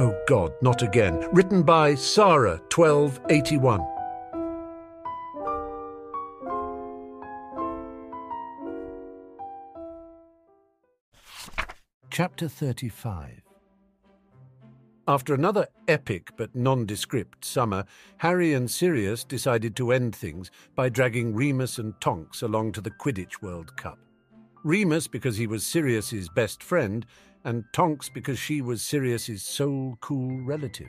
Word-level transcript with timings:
Oh 0.00 0.16
God, 0.28 0.52
not 0.62 0.82
again. 0.82 1.26
Written 1.32 1.64
by 1.64 1.96
Sarah, 1.96 2.60
1281. 2.72 3.84
Chapter 12.12 12.46
35 12.46 13.42
After 15.08 15.34
another 15.34 15.66
epic 15.88 16.30
but 16.36 16.54
nondescript 16.54 17.44
summer, 17.44 17.84
Harry 18.18 18.54
and 18.54 18.70
Sirius 18.70 19.24
decided 19.24 19.74
to 19.74 19.90
end 19.90 20.14
things 20.14 20.52
by 20.76 20.88
dragging 20.88 21.34
Remus 21.34 21.76
and 21.76 22.00
Tonks 22.00 22.42
along 22.42 22.70
to 22.74 22.80
the 22.80 22.92
Quidditch 22.92 23.42
World 23.42 23.76
Cup. 23.76 23.98
Remus 24.64 25.06
because 25.06 25.36
he 25.36 25.46
was 25.46 25.64
Sirius's 25.64 26.28
best 26.28 26.62
friend, 26.62 27.06
and 27.44 27.64
Tonks 27.72 28.08
because 28.08 28.38
she 28.38 28.60
was 28.60 28.82
Sirius's 28.82 29.42
sole 29.42 29.96
cool 30.00 30.40
relative. 30.42 30.88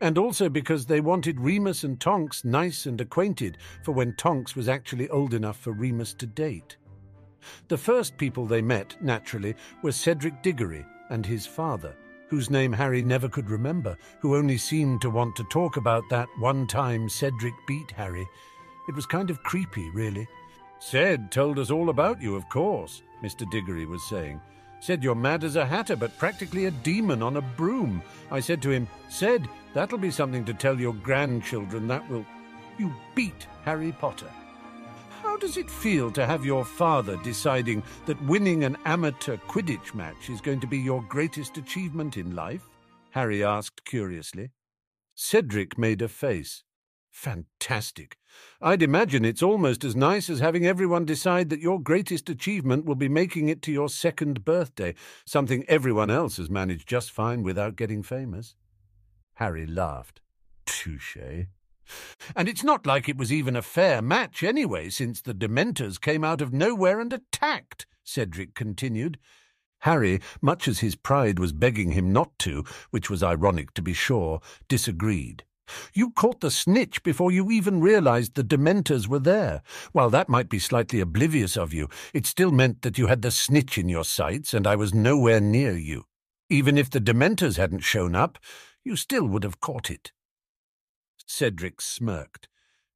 And 0.00 0.18
also 0.18 0.48
because 0.48 0.86
they 0.86 1.00
wanted 1.00 1.38
Remus 1.38 1.84
and 1.84 2.00
Tonks 2.00 2.44
nice 2.44 2.86
and 2.86 3.00
acquainted 3.00 3.58
for 3.84 3.92
when 3.92 4.16
Tonks 4.16 4.56
was 4.56 4.68
actually 4.68 5.08
old 5.10 5.32
enough 5.32 5.58
for 5.58 5.72
Remus 5.72 6.12
to 6.14 6.26
date. 6.26 6.76
The 7.68 7.78
first 7.78 8.16
people 8.16 8.46
they 8.46 8.62
met, 8.62 8.96
naturally, 9.00 9.54
were 9.82 9.92
Cedric 9.92 10.42
Diggory 10.42 10.84
and 11.10 11.24
his 11.24 11.46
father, 11.46 11.94
whose 12.28 12.50
name 12.50 12.72
Harry 12.72 13.02
never 13.02 13.28
could 13.28 13.50
remember, 13.50 13.96
who 14.20 14.36
only 14.36 14.56
seemed 14.56 15.00
to 15.02 15.10
want 15.10 15.36
to 15.36 15.44
talk 15.44 15.76
about 15.76 16.02
that 16.10 16.28
one 16.38 16.66
time 16.66 17.08
Cedric 17.08 17.54
beat 17.66 17.90
Harry. 17.92 18.26
It 18.88 18.94
was 18.96 19.06
kind 19.06 19.30
of 19.30 19.42
creepy, 19.42 19.88
really. 19.90 20.26
Ced 20.82 21.30
told 21.30 21.60
us 21.60 21.70
all 21.70 21.90
about 21.90 22.20
you, 22.20 22.34
of 22.34 22.48
course, 22.48 23.02
Mr. 23.22 23.48
Diggory 23.48 23.86
was 23.86 24.02
saying. 24.08 24.40
Said 24.80 25.04
you're 25.04 25.14
mad 25.14 25.44
as 25.44 25.54
a 25.54 25.64
hatter, 25.64 25.94
but 25.94 26.18
practically 26.18 26.64
a 26.64 26.72
demon 26.72 27.22
on 27.22 27.36
a 27.36 27.40
broom. 27.40 28.02
I 28.32 28.40
said 28.40 28.60
to 28.62 28.70
him, 28.70 28.88
Said, 29.08 29.48
that'll 29.74 29.96
be 29.96 30.10
something 30.10 30.44
to 30.44 30.52
tell 30.52 30.80
your 30.80 30.92
grandchildren. 30.94 31.86
That 31.86 32.08
will. 32.10 32.26
You 32.78 32.92
beat 33.14 33.46
Harry 33.64 33.92
Potter. 33.92 34.30
How 35.22 35.36
does 35.36 35.56
it 35.56 35.70
feel 35.70 36.10
to 36.10 36.26
have 36.26 36.44
your 36.44 36.64
father 36.64 37.16
deciding 37.18 37.84
that 38.06 38.20
winning 38.24 38.64
an 38.64 38.76
amateur 38.84 39.36
Quidditch 39.36 39.94
match 39.94 40.30
is 40.30 40.40
going 40.40 40.58
to 40.60 40.66
be 40.66 40.78
your 40.78 41.02
greatest 41.02 41.58
achievement 41.58 42.16
in 42.16 42.34
life? 42.34 42.68
Harry 43.10 43.44
asked 43.44 43.84
curiously. 43.84 44.50
Cedric 45.14 45.78
made 45.78 46.02
a 46.02 46.08
face. 46.08 46.64
Fantastic. 47.12 48.16
I'd 48.60 48.82
imagine 48.82 49.24
it's 49.24 49.42
almost 49.42 49.84
as 49.84 49.94
nice 49.94 50.30
as 50.30 50.40
having 50.40 50.66
everyone 50.66 51.04
decide 51.04 51.50
that 51.50 51.60
your 51.60 51.78
greatest 51.78 52.30
achievement 52.30 52.86
will 52.86 52.94
be 52.94 53.08
making 53.08 53.48
it 53.48 53.60
to 53.62 53.72
your 53.72 53.90
second 53.90 54.44
birthday, 54.44 54.94
something 55.26 55.64
everyone 55.68 56.10
else 56.10 56.38
has 56.38 56.50
managed 56.50 56.88
just 56.88 57.10
fine 57.12 57.42
without 57.42 57.76
getting 57.76 58.02
famous. 58.02 58.56
Harry 59.34 59.66
laughed. 59.66 60.22
Touche. 60.64 61.46
And 62.34 62.48
it's 62.48 62.64
not 62.64 62.86
like 62.86 63.08
it 63.08 63.18
was 63.18 63.32
even 63.32 63.56
a 63.56 63.62
fair 63.62 64.00
match 64.00 64.42
anyway, 64.42 64.88
since 64.88 65.20
the 65.20 65.34
Dementors 65.34 66.00
came 66.00 66.24
out 66.24 66.40
of 66.40 66.52
nowhere 66.52 66.98
and 66.98 67.12
attacked, 67.12 67.86
Cedric 68.02 68.54
continued. 68.54 69.18
Harry, 69.80 70.20
much 70.40 70.66
as 70.66 70.78
his 70.78 70.94
pride 70.94 71.38
was 71.38 71.52
begging 71.52 71.90
him 71.90 72.10
not 72.10 72.38
to, 72.38 72.64
which 72.90 73.10
was 73.10 73.22
ironic 73.22 73.74
to 73.74 73.82
be 73.82 73.92
sure, 73.92 74.40
disagreed. 74.66 75.44
You 75.94 76.10
caught 76.10 76.40
the 76.40 76.50
snitch 76.50 77.02
before 77.02 77.30
you 77.30 77.50
even 77.50 77.80
realized 77.80 78.34
the 78.34 78.44
Dementors 78.44 79.06
were 79.06 79.18
there. 79.18 79.62
While 79.92 80.10
that 80.10 80.28
might 80.28 80.48
be 80.48 80.58
slightly 80.58 81.00
oblivious 81.00 81.56
of 81.56 81.72
you, 81.72 81.88
it 82.12 82.26
still 82.26 82.50
meant 82.50 82.82
that 82.82 82.98
you 82.98 83.06
had 83.06 83.22
the 83.22 83.30
snitch 83.30 83.78
in 83.78 83.88
your 83.88 84.04
sights 84.04 84.54
and 84.54 84.66
I 84.66 84.76
was 84.76 84.94
nowhere 84.94 85.40
near 85.40 85.76
you. 85.76 86.04
Even 86.50 86.76
if 86.76 86.90
the 86.90 87.00
Dementors 87.00 87.56
hadn't 87.56 87.80
shown 87.80 88.14
up, 88.14 88.38
you 88.84 88.96
still 88.96 89.26
would 89.26 89.44
have 89.44 89.60
caught 89.60 89.90
it. 89.90 90.12
Cedric 91.26 91.80
smirked. 91.80 92.48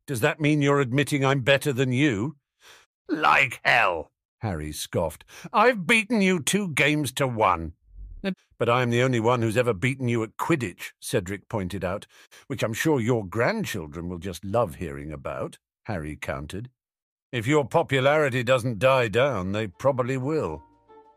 Does 0.06 0.20
that 0.20 0.40
mean 0.40 0.62
you're 0.62 0.80
admitting 0.80 1.24
I'm 1.24 1.40
better 1.40 1.72
than 1.72 1.92
you? 1.92 2.36
Like 3.08 3.60
hell, 3.64 4.12
Harry 4.38 4.72
scoffed. 4.72 5.24
I've 5.52 5.86
beaten 5.86 6.20
you 6.20 6.40
two 6.40 6.68
games 6.68 7.12
to 7.12 7.26
one. 7.26 7.72
But 8.58 8.68
I 8.70 8.82
am 8.82 8.90
the 8.90 9.02
only 9.02 9.20
one 9.20 9.42
who's 9.42 9.56
ever 9.56 9.74
beaten 9.74 10.08
you 10.08 10.22
at 10.22 10.38
Quidditch, 10.38 10.92
Cedric 11.00 11.48
pointed 11.48 11.84
out, 11.84 12.06
which 12.46 12.62
I'm 12.62 12.72
sure 12.72 13.00
your 13.00 13.26
grandchildren 13.26 14.08
will 14.08 14.18
just 14.18 14.44
love 14.44 14.76
hearing 14.76 15.12
about, 15.12 15.58
Harry 15.84 16.16
countered. 16.16 16.70
If 17.32 17.46
your 17.46 17.66
popularity 17.66 18.42
doesn't 18.42 18.78
die 18.78 19.08
down, 19.08 19.52
they 19.52 19.66
probably 19.66 20.16
will, 20.16 20.62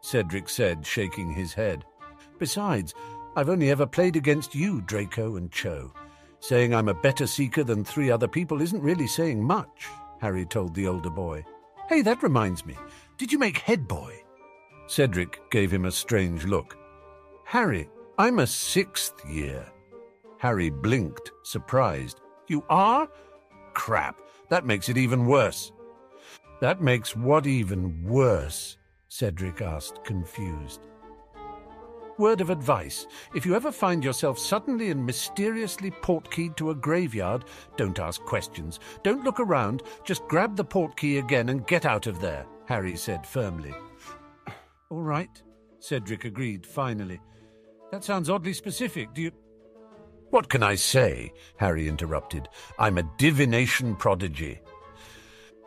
Cedric 0.02 0.50
said, 0.50 0.86
shaking 0.86 1.32
his 1.32 1.54
head. 1.54 1.86
Besides, 2.40 2.94
I've 3.36 3.50
only 3.50 3.70
ever 3.70 3.86
played 3.86 4.16
against 4.16 4.54
you, 4.54 4.82
Draco 4.82 5.38
and 5.38 5.52
Cho. 5.52 5.94
Saying 6.42 6.74
I'm 6.74 6.90
a 6.90 6.94
better 6.94 7.28
seeker 7.28 7.64
than 7.64 7.84
three 7.84 8.12
other 8.12 8.28
people 8.28 8.62
isn't 8.62 8.82
really 8.82 9.08
saying 9.08 9.44
much, 9.44 9.88
Harry 10.20 10.46
told 10.46 10.74
the 10.74 10.88
older 10.88 11.10
boy. 11.10 11.46
Hey, 11.88 12.02
that 12.02 12.24
reminds 12.24 12.66
me. 12.66 12.78
Did 13.18 13.32
you 13.32 13.40
make 13.40 13.60
head 13.60 13.88
boy? 13.88 14.14
Cedric 14.88 15.40
gave 15.52 15.72
him 15.72 15.86
a 15.86 15.92
strange 15.92 16.46
look. 16.46 16.78
Harry, 17.50 17.90
I'm 18.20 18.38
a 18.38 18.46
sixth 18.46 19.28
year. 19.28 19.66
Harry 20.38 20.70
blinked, 20.70 21.32
surprised. 21.42 22.22
You 22.48 22.64
are? 22.70 23.10
Crap, 23.74 24.20
that 24.50 24.68
makes 24.68 24.88
it 24.88 25.00
even 25.00 25.26
worse. 25.26 25.72
That 26.62 26.80
makes 26.80 27.16
what 27.16 27.48
even 27.48 28.04
worse? 28.04 28.78
Cedric 29.08 29.64
asked, 29.64 30.04
confused. 30.04 30.82
Word 32.20 32.40
of 32.40 32.52
advice 32.52 33.08
if 33.34 33.48
you 33.48 33.56
ever 33.56 33.72
find 33.72 34.04
yourself 34.04 34.38
suddenly 34.38 34.92
and 34.92 35.04
mysteriously 35.04 35.90
portkeyed 35.90 36.56
to 36.58 36.70
a 36.70 36.76
graveyard, 36.76 37.46
don't 37.78 37.98
ask 37.98 38.22
questions. 38.26 38.80
Don't 39.02 39.24
look 39.24 39.40
around. 39.40 39.82
Just 40.04 40.22
grab 40.28 40.56
the 40.56 40.64
portkey 40.64 41.18
again 41.18 41.50
and 41.50 41.66
get 41.66 41.88
out 41.88 42.06
of 42.06 42.22
there, 42.22 42.46
Harry 42.68 42.96
said 42.96 43.26
firmly. 43.26 43.74
All 44.92 45.02
right, 45.02 45.42
Cedric 45.80 46.26
agreed 46.26 46.64
finally. 46.64 47.20
That 47.92 48.04
sounds 48.04 48.30
oddly 48.30 48.54
specific. 48.54 49.14
Do 49.14 49.22
you. 49.22 49.32
What 50.30 50.50
can 50.50 50.62
I 50.62 50.76
say? 50.76 51.34
Harry 51.58 51.88
interrupted. 51.88 52.48
I'm 52.78 52.98
a 52.98 53.10
divination 53.18 53.96
prodigy. 53.96 54.62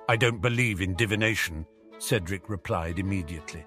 I 0.08 0.16
don't 0.16 0.40
believe 0.40 0.80
in 0.80 0.94
divination, 0.94 1.66
Cedric 1.98 2.48
replied 2.48 2.98
immediately. 2.98 3.64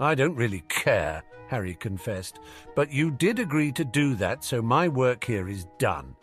I 0.00 0.14
don't 0.14 0.34
really 0.34 0.62
care, 0.68 1.22
Harry 1.48 1.74
confessed, 1.74 2.40
but 2.74 2.92
you 2.92 3.10
did 3.10 3.38
agree 3.38 3.72
to 3.72 3.84
do 3.84 4.14
that, 4.16 4.44
so 4.44 4.60
my 4.60 4.88
work 4.88 5.24
here 5.24 5.48
is 5.48 5.66
done. 5.78 6.14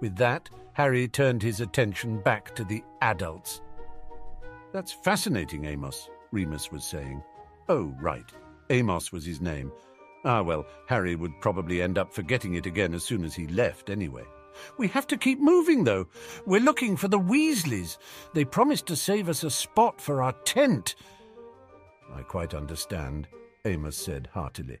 With 0.00 0.16
that, 0.16 0.48
Harry 0.74 1.08
turned 1.08 1.42
his 1.42 1.60
attention 1.60 2.20
back 2.20 2.54
to 2.54 2.64
the 2.64 2.84
adults. 3.02 3.62
That's 4.72 4.92
fascinating, 4.92 5.64
Amos, 5.64 6.10
Remus 6.30 6.70
was 6.70 6.84
saying. 6.84 7.22
Oh, 7.68 7.94
right. 8.00 8.30
Amos 8.70 9.10
was 9.10 9.24
his 9.24 9.40
name. 9.40 9.72
Ah, 10.26 10.42
well, 10.42 10.66
Harry 10.86 11.14
would 11.14 11.40
probably 11.40 11.80
end 11.80 11.98
up 11.98 12.12
forgetting 12.12 12.54
it 12.54 12.66
again 12.66 12.92
as 12.94 13.04
soon 13.04 13.24
as 13.24 13.32
he 13.32 13.46
left, 13.46 13.88
anyway. 13.88 14.24
We 14.76 14.88
have 14.88 15.06
to 15.06 15.16
keep 15.16 15.38
moving, 15.38 15.84
though. 15.84 16.08
We're 16.44 16.60
looking 16.60 16.96
for 16.96 17.06
the 17.06 17.20
Weasleys. 17.20 17.96
They 18.34 18.44
promised 18.44 18.86
to 18.86 18.96
save 18.96 19.28
us 19.28 19.44
a 19.44 19.50
spot 19.50 20.00
for 20.00 20.22
our 20.22 20.32
tent. 20.44 20.96
I 22.12 22.22
quite 22.22 22.54
understand, 22.54 23.28
Amos 23.64 23.96
said 23.96 24.28
heartily. 24.32 24.80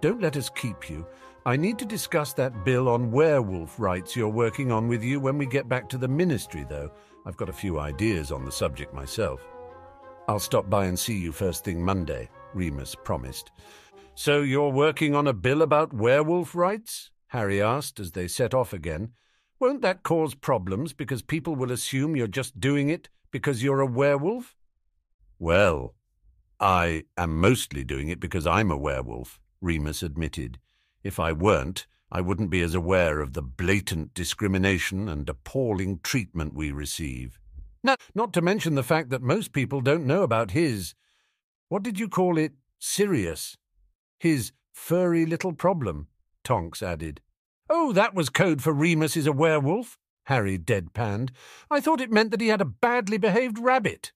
Don't 0.00 0.22
let 0.22 0.38
us 0.38 0.48
keep 0.48 0.88
you. 0.88 1.06
I 1.44 1.56
need 1.56 1.78
to 1.80 1.84
discuss 1.84 2.32
that 2.34 2.64
bill 2.64 2.88
on 2.88 3.10
werewolf 3.10 3.78
rights 3.78 4.16
you're 4.16 4.28
working 4.28 4.72
on 4.72 4.88
with 4.88 5.02
you 5.02 5.20
when 5.20 5.36
we 5.36 5.44
get 5.44 5.68
back 5.68 5.90
to 5.90 5.98
the 5.98 6.08
ministry, 6.08 6.64
though. 6.66 6.90
I've 7.26 7.36
got 7.36 7.50
a 7.50 7.52
few 7.52 7.78
ideas 7.78 8.32
on 8.32 8.46
the 8.46 8.52
subject 8.52 8.94
myself. 8.94 9.46
I'll 10.28 10.38
stop 10.38 10.70
by 10.70 10.86
and 10.86 10.98
see 10.98 11.18
you 11.18 11.32
first 11.32 11.62
thing 11.62 11.84
Monday, 11.84 12.30
Remus 12.54 12.94
promised. 12.94 13.50
So 14.20 14.40
you're 14.40 14.70
working 14.70 15.14
on 15.14 15.28
a 15.28 15.32
bill 15.32 15.62
about 15.62 15.92
werewolf 15.92 16.56
rights? 16.56 17.12
Harry 17.28 17.62
asked 17.62 18.00
as 18.00 18.10
they 18.10 18.26
set 18.26 18.52
off 18.52 18.72
again. 18.72 19.12
Won't 19.60 19.80
that 19.82 20.02
cause 20.02 20.34
problems 20.34 20.92
because 20.92 21.22
people 21.22 21.54
will 21.54 21.70
assume 21.70 22.16
you're 22.16 22.26
just 22.26 22.58
doing 22.58 22.88
it 22.88 23.10
because 23.30 23.62
you're 23.62 23.78
a 23.78 23.86
werewolf? 23.86 24.56
Well, 25.38 25.94
I 26.58 27.04
am 27.16 27.40
mostly 27.40 27.84
doing 27.84 28.08
it 28.08 28.18
because 28.18 28.44
I'm 28.44 28.72
a 28.72 28.76
werewolf, 28.76 29.38
Remus 29.60 30.02
admitted. 30.02 30.58
If 31.04 31.20
I 31.20 31.30
weren't, 31.30 31.86
I 32.10 32.20
wouldn't 32.20 32.50
be 32.50 32.60
as 32.60 32.74
aware 32.74 33.20
of 33.20 33.34
the 33.34 33.42
blatant 33.42 34.14
discrimination 34.14 35.08
and 35.08 35.28
appalling 35.28 36.00
treatment 36.02 36.54
we 36.54 36.72
receive. 36.72 37.38
Not, 37.84 38.00
not 38.16 38.32
to 38.32 38.42
mention 38.42 38.74
the 38.74 38.82
fact 38.82 39.10
that 39.10 39.22
most 39.22 39.52
people 39.52 39.80
don't 39.80 40.06
know 40.06 40.24
about 40.24 40.50
his, 40.50 40.96
what 41.68 41.84
did 41.84 42.00
you 42.00 42.08
call 42.08 42.36
it, 42.36 42.54
Sirius? 42.80 43.56
His 44.18 44.52
furry 44.72 45.26
little 45.26 45.52
problem, 45.52 46.08
Tonks 46.44 46.82
added. 46.82 47.20
Oh, 47.70 47.92
that 47.92 48.14
was 48.14 48.30
code 48.30 48.62
for 48.62 48.72
Remus 48.72 49.16
is 49.16 49.26
a 49.26 49.32
werewolf, 49.32 49.98
Harry 50.24 50.58
deadpanned. 50.58 51.30
I 51.70 51.80
thought 51.80 52.00
it 52.00 52.10
meant 52.10 52.30
that 52.30 52.40
he 52.40 52.48
had 52.48 52.60
a 52.60 52.66
badly 52.66 53.18
behaved 53.18 53.58
rabbit. 53.58 54.12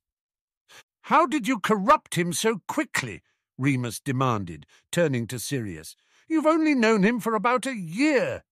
How 1.03 1.27
did 1.27 1.49
you 1.49 1.59
corrupt 1.59 2.15
him 2.15 2.33
so 2.33 2.63
quickly? 2.69 3.23
Remus 3.59 4.01
demanded, 4.01 4.67
turning 4.91 5.27
to 5.29 5.39
Sirius. 5.39 5.95
You've 6.29 6.47
only 6.47 6.75
known 6.75 7.03
him 7.03 7.21
for 7.21 7.35
about 7.35 7.67
a 7.67 7.77
year. 7.77 8.45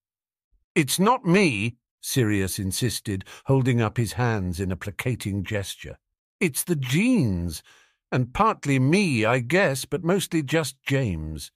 It's 0.74 0.98
not 0.98 1.24
me, 1.24 1.76
Sirius 2.00 2.58
insisted, 2.58 3.24
holding 3.46 3.80
up 3.80 3.96
his 3.96 4.14
hands 4.14 4.60
in 4.60 4.70
a 4.70 4.76
placating 4.76 5.44
gesture. 5.44 5.98
It's 6.40 6.64
the 6.64 6.76
genes, 6.76 7.62
and 8.12 8.32
partly 8.32 8.78
me, 8.78 9.24
I 9.24 9.40
guess, 9.40 9.84
but 9.84 10.04
mostly 10.04 10.42
just 10.42 10.82
James. 10.82 11.52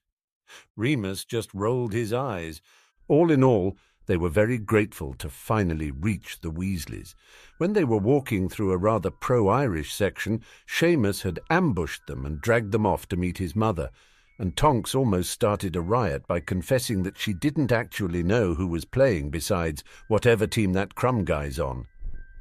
Remus 0.77 1.25
just 1.25 1.53
rolled 1.55 1.93
his 1.93 2.12
eyes. 2.12 2.61
All 3.09 3.31
in 3.31 3.43
all, 3.43 3.77
they 4.06 4.17
were 4.17 4.29
very 4.29 4.59
grateful 4.59 5.15
to 5.15 5.31
finally 5.31 5.91
reach 5.91 6.41
the 6.41 6.51
Weasleys. 6.51 7.15
When 7.59 7.73
they 7.73 7.85
were 7.85 7.99
walking 7.99 8.49
through 8.49 8.73
a 8.73 8.77
rather 8.77 9.11
pro-Irish 9.11 9.95
section, 9.95 10.43
Seamus 10.67 11.23
had 11.23 11.41
ambushed 11.49 12.06
them 12.06 12.27
and 12.27 12.41
dragged 12.41 12.73
them 12.73 12.85
off 12.85 13.09
to 13.09 13.17
meet 13.17 13.39
his 13.39 13.56
mother, 13.56 13.91
and 14.39 14.56
Tonks 14.56 14.95
almost 14.95 15.31
started 15.31 15.77
a 15.77 15.81
riot 15.81 16.27
by 16.27 16.41
confessing 16.41 17.03
that 17.05 17.19
she 17.19 17.33
didn't 17.33 17.73
actually 17.73 18.23
know 18.23 18.55
who 18.55 18.67
was 18.67 18.85
playing 18.85 19.31
besides 19.31 19.85
whatever 20.09 20.47
team 20.47 20.73
that 20.75 20.95
Krum 20.95 21.25
guy's 21.25 21.59
on. 21.59 21.87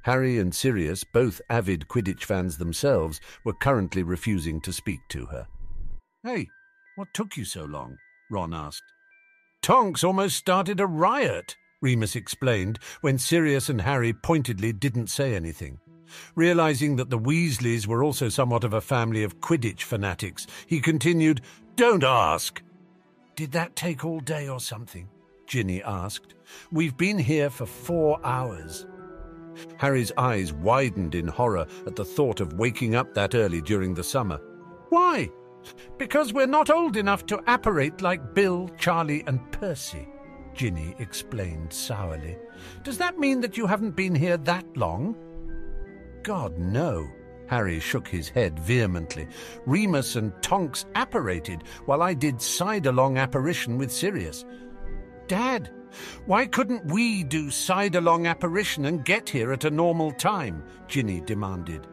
Harry 0.03 0.37
and 0.37 0.53
Sirius, 0.53 1.03
both 1.03 1.41
avid 1.49 1.87
Quidditch 1.87 2.25
fans 2.25 2.57
themselves, 2.57 3.19
were 3.43 3.53
currently 3.53 4.03
refusing 4.03 4.61
to 4.61 4.71
speak 4.71 4.99
to 5.09 5.25
her. 5.25 5.47
Hey, 6.23 6.47
what 6.95 7.13
took 7.13 7.35
you 7.35 7.45
so 7.45 7.65
long? 7.65 7.97
Ron 8.29 8.53
asked. 8.53 8.83
Tonks 9.61 10.03
almost 10.03 10.35
started 10.35 10.79
a 10.79 10.85
riot, 10.85 11.55
Remus 11.81 12.15
explained, 12.15 12.79
when 13.01 13.17
Sirius 13.17 13.69
and 13.69 13.81
Harry 13.81 14.13
pointedly 14.13 14.73
didn't 14.73 15.07
say 15.07 15.35
anything. 15.35 15.79
Realizing 16.35 16.97
that 16.97 17.09
the 17.09 17.17
Weasleys 17.17 17.87
were 17.87 18.03
also 18.03 18.29
somewhat 18.29 18.63
of 18.63 18.73
a 18.73 18.81
family 18.81 19.23
of 19.23 19.39
Quidditch 19.39 19.83
fanatics, 19.83 20.47
he 20.67 20.79
continued, 20.79 21.41
Don't 21.75 22.03
ask. 22.03 22.61
Did 23.35 23.51
that 23.53 23.75
take 23.75 24.05
all 24.05 24.19
day 24.19 24.47
or 24.47 24.59
something? 24.59 25.09
Ginny 25.47 25.81
asked. 25.83 26.35
We've 26.71 26.95
been 26.95 27.17
here 27.17 27.49
for 27.49 27.65
four 27.65 28.19
hours. 28.23 28.85
Harry's 29.77 30.11
eyes 30.17 30.53
widened 30.53 31.15
in 31.15 31.27
horror 31.27 31.65
at 31.85 31.95
the 31.95 32.05
thought 32.05 32.39
of 32.39 32.53
waking 32.53 32.95
up 32.95 33.13
that 33.13 33.35
early 33.35 33.61
during 33.61 33.93
the 33.93 34.03
summer. 34.03 34.39
Why? 34.89 35.29
Because 35.97 36.33
we're 36.33 36.45
not 36.45 36.69
old 36.69 36.97
enough 36.97 37.25
to 37.27 37.41
apparate 37.47 38.01
like 38.01 38.33
Bill, 38.33 38.69
Charlie, 38.77 39.23
and 39.27 39.39
Percy, 39.51 40.07
Ginny 40.53 40.95
explained 40.99 41.71
sourly. 41.71 42.37
Does 42.83 42.97
that 42.97 43.17
mean 43.17 43.41
that 43.41 43.57
you 43.57 43.65
haven't 43.65 43.95
been 43.95 44.15
here 44.15 44.37
that 44.37 44.65
long? 44.75 45.15
God, 46.23 46.57
no. 46.57 47.07
Harry 47.47 47.79
shook 47.79 48.07
his 48.07 48.29
head 48.29 48.57
vehemently. 48.59 49.27
Remus 49.65 50.15
and 50.15 50.31
Tonks 50.41 50.85
apparated 50.95 51.63
while 51.85 52.01
I 52.01 52.13
did 52.13 52.41
side-along 52.41 53.17
apparition 53.17 53.77
with 53.77 53.91
Sirius. 53.91 54.45
Dad, 55.27 55.71
why 56.25 56.45
couldn't 56.45 56.85
we 56.85 57.23
do 57.23 57.49
side-along 57.49 58.27
apparition 58.27 58.85
and 58.85 59.05
get 59.05 59.29
here 59.29 59.51
at 59.53 59.65
a 59.65 59.71
normal 59.71 60.11
time? 60.11 60.63
Ginny 60.87 61.21
demanded 61.21 61.87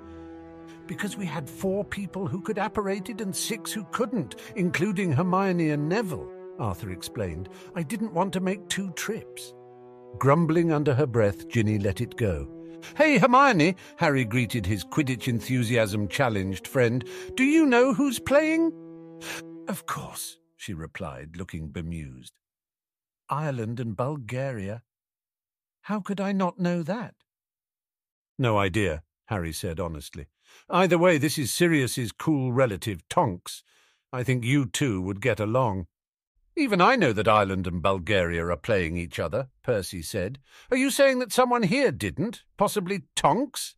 because 0.91 1.17
we 1.17 1.25
had 1.25 1.49
four 1.49 1.85
people 1.85 2.26
who 2.26 2.41
could 2.41 2.58
apparate 2.58 3.08
it 3.08 3.20
and 3.20 3.35
six 3.35 3.70
who 3.70 3.85
couldn't, 3.93 4.35
including 4.56 5.12
Hermione 5.12 5.70
and 5.70 5.88
Neville, 5.88 6.29
Arthur 6.58 6.91
explained. 6.91 7.49
I 7.76 7.85
didn't 7.85 8.12
want 8.12 8.32
to 8.32 8.41
make 8.41 8.69
two 8.69 8.91
trips. 8.94 9.55
Grumbling 10.19 10.73
under 10.73 10.93
her 10.93 11.06
breath, 11.06 11.47
Ginny 11.47 11.79
let 11.79 12.00
it 12.00 12.17
go. 12.17 12.50
Hey, 12.97 13.19
Hermione, 13.19 13.76
Harry 13.99 14.25
greeted 14.25 14.67
his 14.67 14.85
Quidditch 14.85 15.29
enthusiasm 15.29 16.08
challenged 16.08 16.67
friend. 16.67 17.05
Do 17.37 17.44
you 17.44 17.67
know 17.67 17.94
who's 17.94 18.19
playing? 18.19 18.73
Of 19.69 19.87
course, 19.87 20.38
she 20.56 20.75
replied, 20.75 21.37
looking 21.37 21.69
bemused. 21.69 22.32
Ireland 23.31 23.79
and 23.79 23.97
Bulgaria. 23.97 24.82
How 25.82 26.00
could 26.00 26.21
I 26.21 26.32
not 26.32 26.59
know 26.59 26.82
that? 26.82 27.15
No 28.38 28.59
idea, 28.59 29.03
Harry 29.27 29.53
said 29.53 29.79
honestly. 29.79 30.27
Either 30.69 30.99
way, 30.99 31.17
this 31.17 31.38
is 31.38 31.53
Sirius's 31.53 32.11
cool 32.11 32.53
relative, 32.53 33.09
Tonks. 33.09 33.62
I 34.12 34.25
think 34.25 34.44
you 34.44 34.67
two 34.67 35.00
would 35.00 35.21
get 35.21 35.38
along. 35.38 35.87
Even 36.56 36.81
I 36.81 36.97
know 36.97 37.12
that 37.12 37.29
Ireland 37.29 37.67
and 37.67 37.81
Bulgaria 37.81 38.44
are 38.44 38.56
playing 38.56 38.97
each 38.97 39.21
other, 39.21 39.49
Percy 39.62 40.03
said. 40.03 40.41
Are 40.71 40.76
you 40.76 40.91
saying 40.91 41.21
that 41.21 41.33
someone 41.33 41.62
here 41.62 41.93
didn't? 41.93 42.43
Possibly 42.56 43.05
Tonks? 43.15 43.76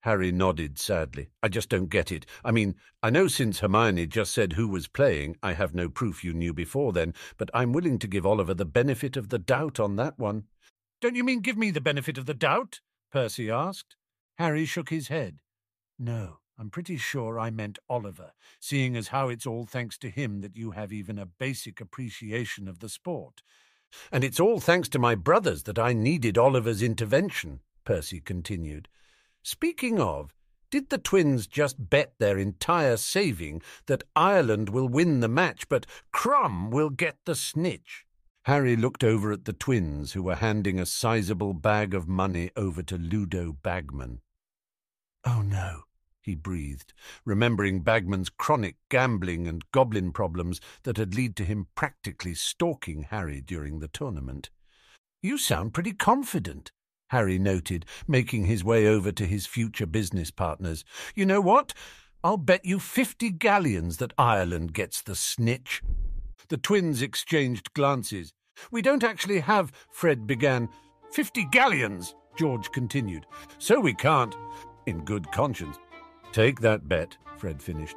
Harry 0.00 0.32
nodded 0.32 0.78
sadly. 0.78 1.28
I 1.42 1.48
just 1.48 1.68
don't 1.68 1.90
get 1.90 2.10
it. 2.10 2.24
I 2.44 2.50
mean, 2.50 2.74
I 3.02 3.10
know 3.10 3.28
since 3.28 3.60
Hermione 3.60 4.06
just 4.06 4.32
said 4.32 4.54
who 4.54 4.68
was 4.68 4.88
playing, 4.88 5.36
I 5.42 5.52
have 5.52 5.74
no 5.74 5.88
proof 5.88 6.24
you 6.24 6.32
knew 6.32 6.54
before 6.54 6.92
then, 6.92 7.14
but 7.36 7.50
I'm 7.52 7.72
willing 7.72 7.98
to 7.98 8.08
give 8.08 8.24
Oliver 8.24 8.54
the 8.54 8.64
benefit 8.64 9.16
of 9.16 9.28
the 9.28 9.38
doubt 9.38 9.78
on 9.78 9.96
that 9.96 10.18
one. 10.18 10.44
Don't 11.00 11.16
you 11.16 11.24
mean 11.24 11.40
give 11.40 11.58
me 11.58 11.70
the 11.70 11.80
benefit 11.80 12.16
of 12.16 12.26
the 12.26 12.34
doubt? 12.34 12.80
Percy 13.12 13.50
asked. 13.50 13.96
Harry 14.38 14.64
shook 14.64 14.88
his 14.88 15.08
head. 15.08 15.38
No, 15.98 16.38
I'm 16.58 16.70
pretty 16.70 16.96
sure 16.96 17.38
I 17.38 17.50
meant 17.50 17.78
Oliver, 17.88 18.32
seeing 18.58 18.96
as 18.96 19.08
how 19.08 19.28
it's 19.28 19.46
all 19.46 19.66
thanks 19.66 19.98
to 19.98 20.10
him 20.10 20.40
that 20.40 20.56
you 20.56 20.70
have 20.70 20.92
even 20.92 21.18
a 21.18 21.26
basic 21.26 21.80
appreciation 21.80 22.68
of 22.68 22.78
the 22.78 22.88
sport. 22.88 23.42
And 24.12 24.24
it's 24.24 24.40
all 24.40 24.60
thanks 24.60 24.88
to 24.90 24.98
my 24.98 25.14
brothers 25.14 25.64
that 25.64 25.78
I 25.78 25.92
needed 25.92 26.38
Oliver's 26.38 26.82
intervention, 26.82 27.60
Percy 27.84 28.20
continued. 28.20 28.88
Speaking 29.42 29.98
of, 30.00 30.34
did 30.70 30.90
the 30.90 30.98
twins 30.98 31.46
just 31.46 31.90
bet 31.90 32.14
their 32.18 32.38
entire 32.38 32.96
saving 32.96 33.62
that 33.86 34.04
Ireland 34.14 34.68
will 34.68 34.88
win 34.88 35.20
the 35.20 35.28
match, 35.28 35.68
but 35.68 35.86
Krum 36.12 36.70
will 36.70 36.90
get 36.90 37.16
the 37.24 37.34
snitch? 37.34 38.06
Harry 38.44 38.76
looked 38.76 39.04
over 39.04 39.32
at 39.32 39.44
the 39.44 39.52
twins, 39.52 40.12
who 40.12 40.22
were 40.22 40.36
handing 40.36 40.78
a 40.78 40.86
sizable 40.86 41.54
bag 41.54 41.92
of 41.92 42.08
money 42.08 42.50
over 42.56 42.82
to 42.82 42.96
Ludo 42.96 43.52
Bagman. 43.52 44.20
Oh 45.24 45.42
no, 45.42 45.82
he 46.22 46.34
breathed, 46.34 46.92
remembering 47.24 47.82
Bagman's 47.82 48.30
chronic 48.30 48.76
gambling 48.88 49.46
and 49.46 49.70
goblin 49.72 50.12
problems 50.12 50.60
that 50.84 50.96
had 50.96 51.14
led 51.14 51.36
to 51.36 51.44
him 51.44 51.66
practically 51.74 52.34
stalking 52.34 53.02
Harry 53.04 53.40
during 53.40 53.80
the 53.80 53.88
tournament. 53.88 54.50
You 55.22 55.36
sound 55.36 55.74
pretty 55.74 55.92
confident, 55.92 56.72
Harry 57.10 57.38
noted, 57.38 57.86
making 58.08 58.46
his 58.46 58.64
way 58.64 58.86
over 58.86 59.12
to 59.12 59.26
his 59.26 59.46
future 59.46 59.86
business 59.86 60.30
partners. 60.32 60.84
You 61.14 61.26
know 61.26 61.40
what? 61.40 61.72
I'll 62.24 62.36
bet 62.36 62.64
you 62.64 62.80
fifty 62.80 63.30
galleons 63.30 63.98
that 63.98 64.12
Ireland 64.18 64.72
gets 64.72 65.02
the 65.02 65.14
snitch. 65.14 65.82
The 66.48 66.56
twins 66.56 67.02
exchanged 67.02 67.72
glances. 67.74 68.32
We 68.72 68.82
don't 68.82 69.04
actually 69.04 69.40
have, 69.40 69.72
Fred 69.90 70.26
began. 70.26 70.68
Fifty 71.12 71.44
galleons, 71.44 72.14
George 72.36 72.70
continued. 72.72 73.26
So 73.58 73.78
we 73.78 73.94
can't. 73.94 74.34
In 74.86 75.04
good 75.04 75.30
conscience, 75.30 75.78
Take 76.32 76.60
that 76.60 76.88
bet, 76.88 77.16
Fred 77.38 77.60
finished. 77.60 77.96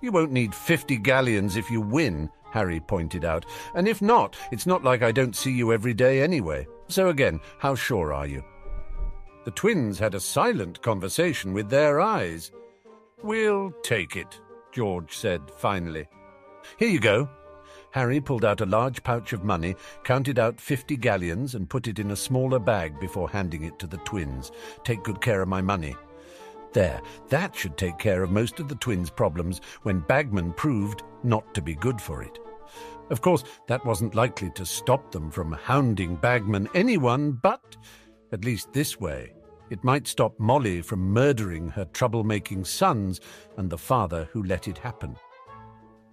You 0.00 0.12
won't 0.12 0.32
need 0.32 0.54
fifty 0.54 0.96
galleons 0.96 1.56
if 1.56 1.70
you 1.70 1.82
win, 1.82 2.30
Harry 2.52 2.80
pointed 2.80 3.24
out, 3.24 3.46
and 3.74 3.86
if 3.86 4.02
not, 4.02 4.36
it's 4.50 4.66
not 4.66 4.84
like 4.84 5.02
I 5.02 5.12
don't 5.12 5.36
see 5.36 5.52
you 5.52 5.72
every 5.72 5.94
day 5.94 6.22
anyway. 6.22 6.66
So 6.88 7.08
again, 7.08 7.40
how 7.58 7.74
sure 7.74 8.12
are 8.12 8.26
you? 8.26 8.42
The 9.44 9.52
twins 9.52 9.98
had 9.98 10.14
a 10.14 10.20
silent 10.20 10.82
conversation 10.82 11.52
with 11.52 11.70
their 11.70 12.00
eyes. 12.00 12.52
We'll 13.22 13.72
take 13.82 14.16
it, 14.16 14.40
George 14.72 15.16
said 15.16 15.42
finally. 15.56 16.08
Here 16.76 16.88
you 16.88 17.00
go. 17.00 17.28
Harry 17.92 18.20
pulled 18.20 18.44
out 18.44 18.60
a 18.60 18.66
large 18.66 19.02
pouch 19.02 19.32
of 19.32 19.42
money, 19.42 19.74
counted 20.04 20.38
out 20.38 20.60
fifty 20.60 20.96
galleons, 20.96 21.54
and 21.54 21.68
put 21.68 21.88
it 21.88 21.98
in 21.98 22.12
a 22.12 22.16
smaller 22.16 22.58
bag 22.58 23.00
before 23.00 23.28
handing 23.28 23.64
it 23.64 23.78
to 23.80 23.86
the 23.86 23.96
twins. 23.98 24.52
Take 24.84 25.02
good 25.02 25.20
care 25.20 25.42
of 25.42 25.48
my 25.48 25.60
money, 25.60 25.96
there, 26.72 27.00
that 27.28 27.54
should 27.54 27.76
take 27.76 27.98
care 27.98 28.22
of 28.22 28.30
most 28.30 28.60
of 28.60 28.68
the 28.68 28.74
twins' 28.76 29.10
problems 29.10 29.60
when 29.82 30.00
Bagman 30.00 30.52
proved 30.54 31.02
not 31.22 31.52
to 31.54 31.62
be 31.62 31.74
good 31.74 32.00
for 32.00 32.22
it. 32.22 32.38
Of 33.10 33.20
course, 33.20 33.42
that 33.66 33.84
wasn't 33.84 34.14
likely 34.14 34.50
to 34.50 34.64
stop 34.64 35.10
them 35.10 35.30
from 35.30 35.52
hounding 35.52 36.16
Bagman 36.16 36.68
anyone, 36.74 37.32
but, 37.32 37.76
at 38.32 38.44
least 38.44 38.72
this 38.72 39.00
way, 39.00 39.32
it 39.70 39.82
might 39.84 40.06
stop 40.06 40.38
Molly 40.38 40.82
from 40.82 41.12
murdering 41.12 41.68
her 41.68 41.84
troublemaking 41.86 42.66
sons 42.66 43.20
and 43.56 43.70
the 43.70 43.78
father 43.78 44.28
who 44.32 44.42
let 44.44 44.68
it 44.68 44.78
happen. 44.78 45.16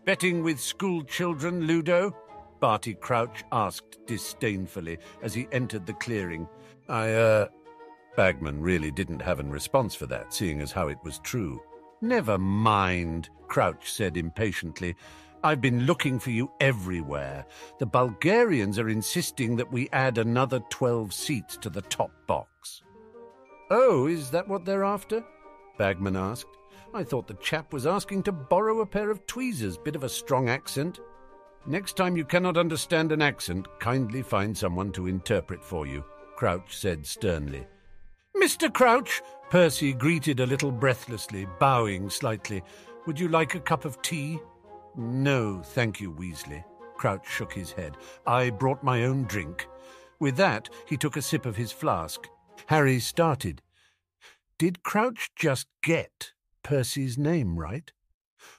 Betting 0.06 0.44
with 0.44 0.60
school 0.60 1.04
children, 1.04 1.68
Ludo? 1.68 2.16
Barty 2.60 2.96
Crouch 2.96 3.44
asked 3.52 4.00
disdainfully 4.08 4.98
as 5.22 5.34
he 5.34 5.48
entered 5.52 5.86
the 5.86 5.94
clearing. 5.94 6.48
I, 6.90 7.14
uh, 7.14 7.48
Bagman 8.18 8.60
really 8.60 8.90
didn't 8.90 9.22
have 9.22 9.40
an 9.40 9.52
response 9.52 9.94
for 9.94 10.08
that, 10.08 10.34
seeing 10.34 10.60
as 10.60 10.72
how 10.72 10.88
it 10.88 10.98
was 11.04 11.20
true. 11.20 11.62
Never 12.02 12.40
mind, 12.40 13.30
Crouch 13.48 13.92
said 13.92 14.18
impatiently. 14.18 14.96
I've 15.44 15.62
been 15.62 15.86
looking 15.86 16.18
for 16.18 16.32
you 16.32 16.52
everywhere. 16.60 17.46
The 17.78 17.86
Bulgarians 17.86 18.80
are 18.80 18.90
insisting 18.90 19.56
that 19.58 19.72
we 19.72 19.88
add 19.94 20.18
another 20.18 20.60
twelve 20.72 21.14
seats 21.14 21.58
to 21.58 21.70
the 21.70 21.84
top 21.84 22.12
box. 22.26 22.82
Oh, 23.70 24.08
is 24.08 24.32
that 24.32 24.48
what 24.48 24.66
they're 24.66 24.84
after? 24.84 25.24
Bagman 25.78 26.16
asked. 26.16 26.58
I 26.96 27.04
thought 27.04 27.28
the 27.28 27.36
chap 27.36 27.72
was 27.72 27.86
asking 27.86 28.24
to 28.24 28.32
borrow 28.32 28.82
a 28.82 28.86
pair 28.86 29.12
of 29.12 29.28
tweezers. 29.28 29.78
Bit 29.78 29.96
of 29.96 30.04
a 30.04 30.10
strong 30.10 30.50
accent. 30.50 31.00
Next 31.68 31.96
time 31.96 32.18
you 32.18 32.26
cannot 32.26 32.58
understand 32.58 33.12
an 33.12 33.22
accent, 33.22 33.68
kindly 33.80 34.24
find 34.24 34.58
someone 34.58 34.92
to 34.94 35.06
interpret 35.06 35.64
for 35.64 35.86
you, 35.86 36.04
Crouch 36.36 36.76
said 36.76 37.06
sternly. 37.06 37.68
Mr. 38.42 38.72
Crouch, 38.72 39.22
Percy 39.50 39.94
greeted 39.94 40.40
a 40.40 40.46
little 40.46 40.72
breathlessly, 40.72 41.48
bowing 41.60 42.10
slightly. 42.10 42.62
Would 43.06 43.20
you 43.20 43.30
like 43.30 43.56
a 43.56 43.60
cup 43.60 43.84
of 43.84 44.02
tea? 44.02 44.40
No, 44.96 45.62
thank 45.64 46.00
you, 46.00 46.14
Weasley. 46.14 46.64
Crouch 46.98 47.28
shook 47.28 47.52
his 47.52 47.72
head. 47.72 47.98
I 48.26 48.52
brought 48.52 48.84
my 48.84 49.06
own 49.06 49.24
drink. 49.24 49.68
With 50.20 50.38
that, 50.38 50.70
he 50.86 50.98
took 50.98 51.18
a 51.18 51.22
sip 51.22 51.46
of 51.46 51.56
his 51.56 51.72
flask. 51.72 52.28
Harry 52.68 53.00
started. 53.00 53.62
Did 54.60 54.84
Crouch 54.84 55.32
just 55.36 55.68
get 55.82 56.32
Percy's 56.64 57.18
name 57.18 57.58
right? 57.58 57.92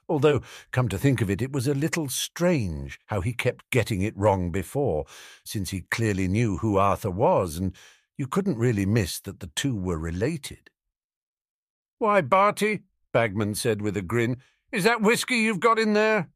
Although, 0.08 0.42
come 0.70 0.88
to 0.88 0.98
think 0.98 1.20
of 1.20 1.30
it, 1.30 1.42
it 1.42 1.52
was 1.52 1.66
a 1.66 1.74
little 1.74 2.08
strange 2.08 2.98
how 3.06 3.20
he 3.20 3.32
kept 3.32 3.70
getting 3.70 4.02
it 4.02 4.16
wrong 4.16 4.50
before, 4.50 5.04
since 5.44 5.70
he 5.70 5.82
clearly 5.82 6.28
knew 6.28 6.58
who 6.58 6.78
Arthur 6.78 7.10
was, 7.10 7.56
and 7.58 7.74
you 8.18 8.26
couldn't 8.26 8.58
really 8.58 8.84
miss 8.84 9.20
that 9.20 9.40
the 9.40 9.50
two 9.54 9.74
were 9.74 9.96
related. 9.96 10.68
Why, 11.98 12.20
Barty, 12.20 12.80
Bagman 13.12 13.54
said 13.54 13.80
with 13.80 13.96
a 13.96 14.02
grin, 14.02 14.36
is 14.70 14.84
that 14.84 15.00
whisky 15.00 15.36
you've 15.36 15.60
got 15.60 15.78
in 15.78 15.94
there? 15.94 16.28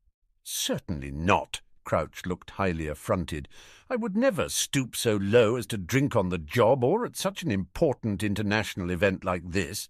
Certainly 0.43 1.11
not. 1.11 1.61
Crouch 1.85 2.23
looked 2.25 2.51
highly 2.51 2.87
affronted. 2.87 3.49
I 3.91 3.97
would 3.97 4.17
never 4.17 4.49
stoop 4.49 4.95
so 4.95 5.17
low 5.17 5.57
as 5.57 5.67
to 5.67 5.77
drink 5.77 6.15
on 6.15 6.29
the 6.29 6.39
job 6.39 6.85
or 6.85 7.05
at 7.05 7.17
such 7.17 7.43
an 7.43 7.51
important 7.51 8.23
international 8.23 8.91
event 8.91 9.25
like 9.25 9.43
this. 9.51 9.89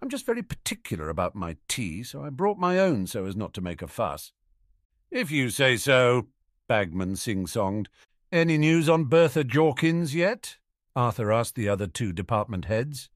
I'm 0.00 0.10
just 0.10 0.26
very 0.26 0.42
particular 0.42 1.08
about 1.08 1.34
my 1.34 1.56
tea, 1.68 2.02
so 2.02 2.22
I 2.22 2.28
brought 2.28 2.58
my 2.58 2.78
own 2.78 3.06
so 3.06 3.24
as 3.24 3.34
not 3.34 3.54
to 3.54 3.60
make 3.60 3.82
a 3.82 3.88
fuss. 3.88 4.32
If 5.10 5.30
you 5.30 5.48
say 5.48 5.76
so, 5.76 6.28
Bagman 6.68 7.16
sing-songed. 7.16 7.88
Any 8.30 8.58
news 8.58 8.88
on 8.88 9.04
Bertha 9.04 9.44
Jorkins 9.44 10.14
yet? 10.14 10.56
Arthur 10.94 11.32
asked 11.32 11.54
the 11.54 11.68
other 11.68 11.86
two 11.86 12.12
department 12.12 12.66
heads. 12.66 13.08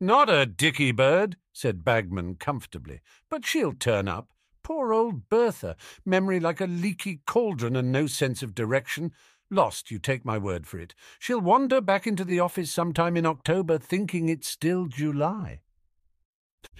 Not 0.00 0.28
a 0.28 0.46
dicky 0.46 0.92
bird, 0.92 1.36
said 1.52 1.84
Bagman 1.84 2.36
comfortably, 2.36 3.00
but 3.30 3.46
she'll 3.46 3.72
turn 3.72 4.08
up. 4.08 4.30
Poor 4.62 4.92
old 4.92 5.28
Bertha, 5.28 5.76
memory 6.04 6.40
like 6.40 6.60
a 6.60 6.66
leaky 6.66 7.20
cauldron 7.26 7.76
and 7.76 7.92
no 7.92 8.06
sense 8.06 8.42
of 8.42 8.54
direction. 8.54 9.12
Lost, 9.48 9.90
you 9.90 9.98
take 9.98 10.24
my 10.24 10.38
word 10.38 10.66
for 10.66 10.78
it. 10.78 10.94
She'll 11.18 11.40
wander 11.40 11.80
back 11.80 12.06
into 12.06 12.24
the 12.24 12.40
office 12.40 12.70
sometime 12.70 13.16
in 13.16 13.24
October 13.24 13.78
thinking 13.78 14.28
it's 14.28 14.48
still 14.48 14.86
July. 14.86 15.60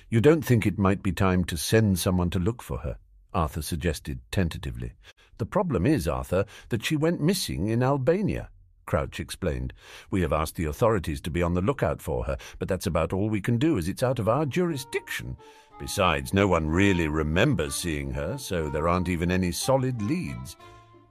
You 0.09 0.21
don't 0.21 0.45
think 0.45 0.67
it 0.67 0.79
might 0.79 1.03
be 1.03 1.13
time 1.13 1.45
to 1.45 1.57
send 1.57 1.99
someone 1.99 2.31
to 2.31 2.39
look 2.39 2.63
for 2.63 2.79
her? 2.79 2.99
Arthur 3.33 3.63
suggested 3.63 4.21
tentatively. 4.33 4.95
The 5.39 5.47
problem 5.47 5.87
is, 5.87 6.09
Arthur, 6.09 6.45
that 6.71 6.85
she 6.85 6.97
went 6.97 7.21
missing 7.21 7.69
in 7.69 7.83
Albania. 7.83 8.51
Crouch 8.87 9.21
explained. 9.21 9.73
We 10.11 10.23
have 10.23 10.33
asked 10.33 10.55
the 10.55 10.65
authorities 10.65 11.21
to 11.23 11.31
be 11.31 11.43
on 11.43 11.55
the 11.55 11.61
lookout 11.61 12.01
for 12.01 12.25
her, 12.25 12.37
but 12.59 12.69
that's 12.69 12.87
about 12.87 13.13
all 13.13 13.29
we 13.29 13.41
can 13.41 13.59
do 13.59 13.77
as 13.77 13.89
it's 13.89 14.03
out 14.03 14.19
of 14.19 14.29
our 14.29 14.47
jurisdiction. 14.47 15.37
Besides, 15.79 16.33
no 16.33 16.49
one 16.49 16.69
really 16.69 17.09
remembers 17.09 17.75
seeing 17.75 18.11
her, 18.13 18.39
so 18.39 18.71
there 18.71 18.89
aren't 18.89 19.09
even 19.09 19.31
any 19.31 19.53
solid 19.53 20.01
leads. 20.01 20.57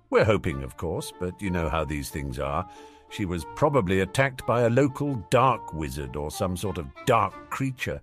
We're 0.09 0.25
hoping, 0.25 0.63
of 0.63 0.77
course, 0.77 1.13
but 1.19 1.39
you 1.41 1.51
know 1.51 1.69
how 1.69 1.85
these 1.85 2.09
things 2.09 2.39
are. 2.39 2.67
She 3.09 3.25
was 3.25 3.45
probably 3.55 3.99
attacked 3.99 4.45
by 4.47 4.61
a 4.61 4.69
local 4.69 5.15
dark 5.29 5.73
wizard 5.73 6.15
or 6.15 6.31
some 6.31 6.57
sort 6.57 6.77
of 6.77 6.87
dark 7.05 7.49
creature. 7.49 8.01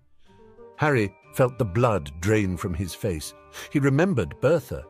Harry 0.77 1.15
felt 1.35 1.59
the 1.59 1.65
blood 1.65 2.13
drain 2.21 2.57
from 2.57 2.75
his 2.75 2.95
face. 2.95 3.35
He 3.71 3.79
remembered 3.79 4.41
Bertha. 4.41 4.85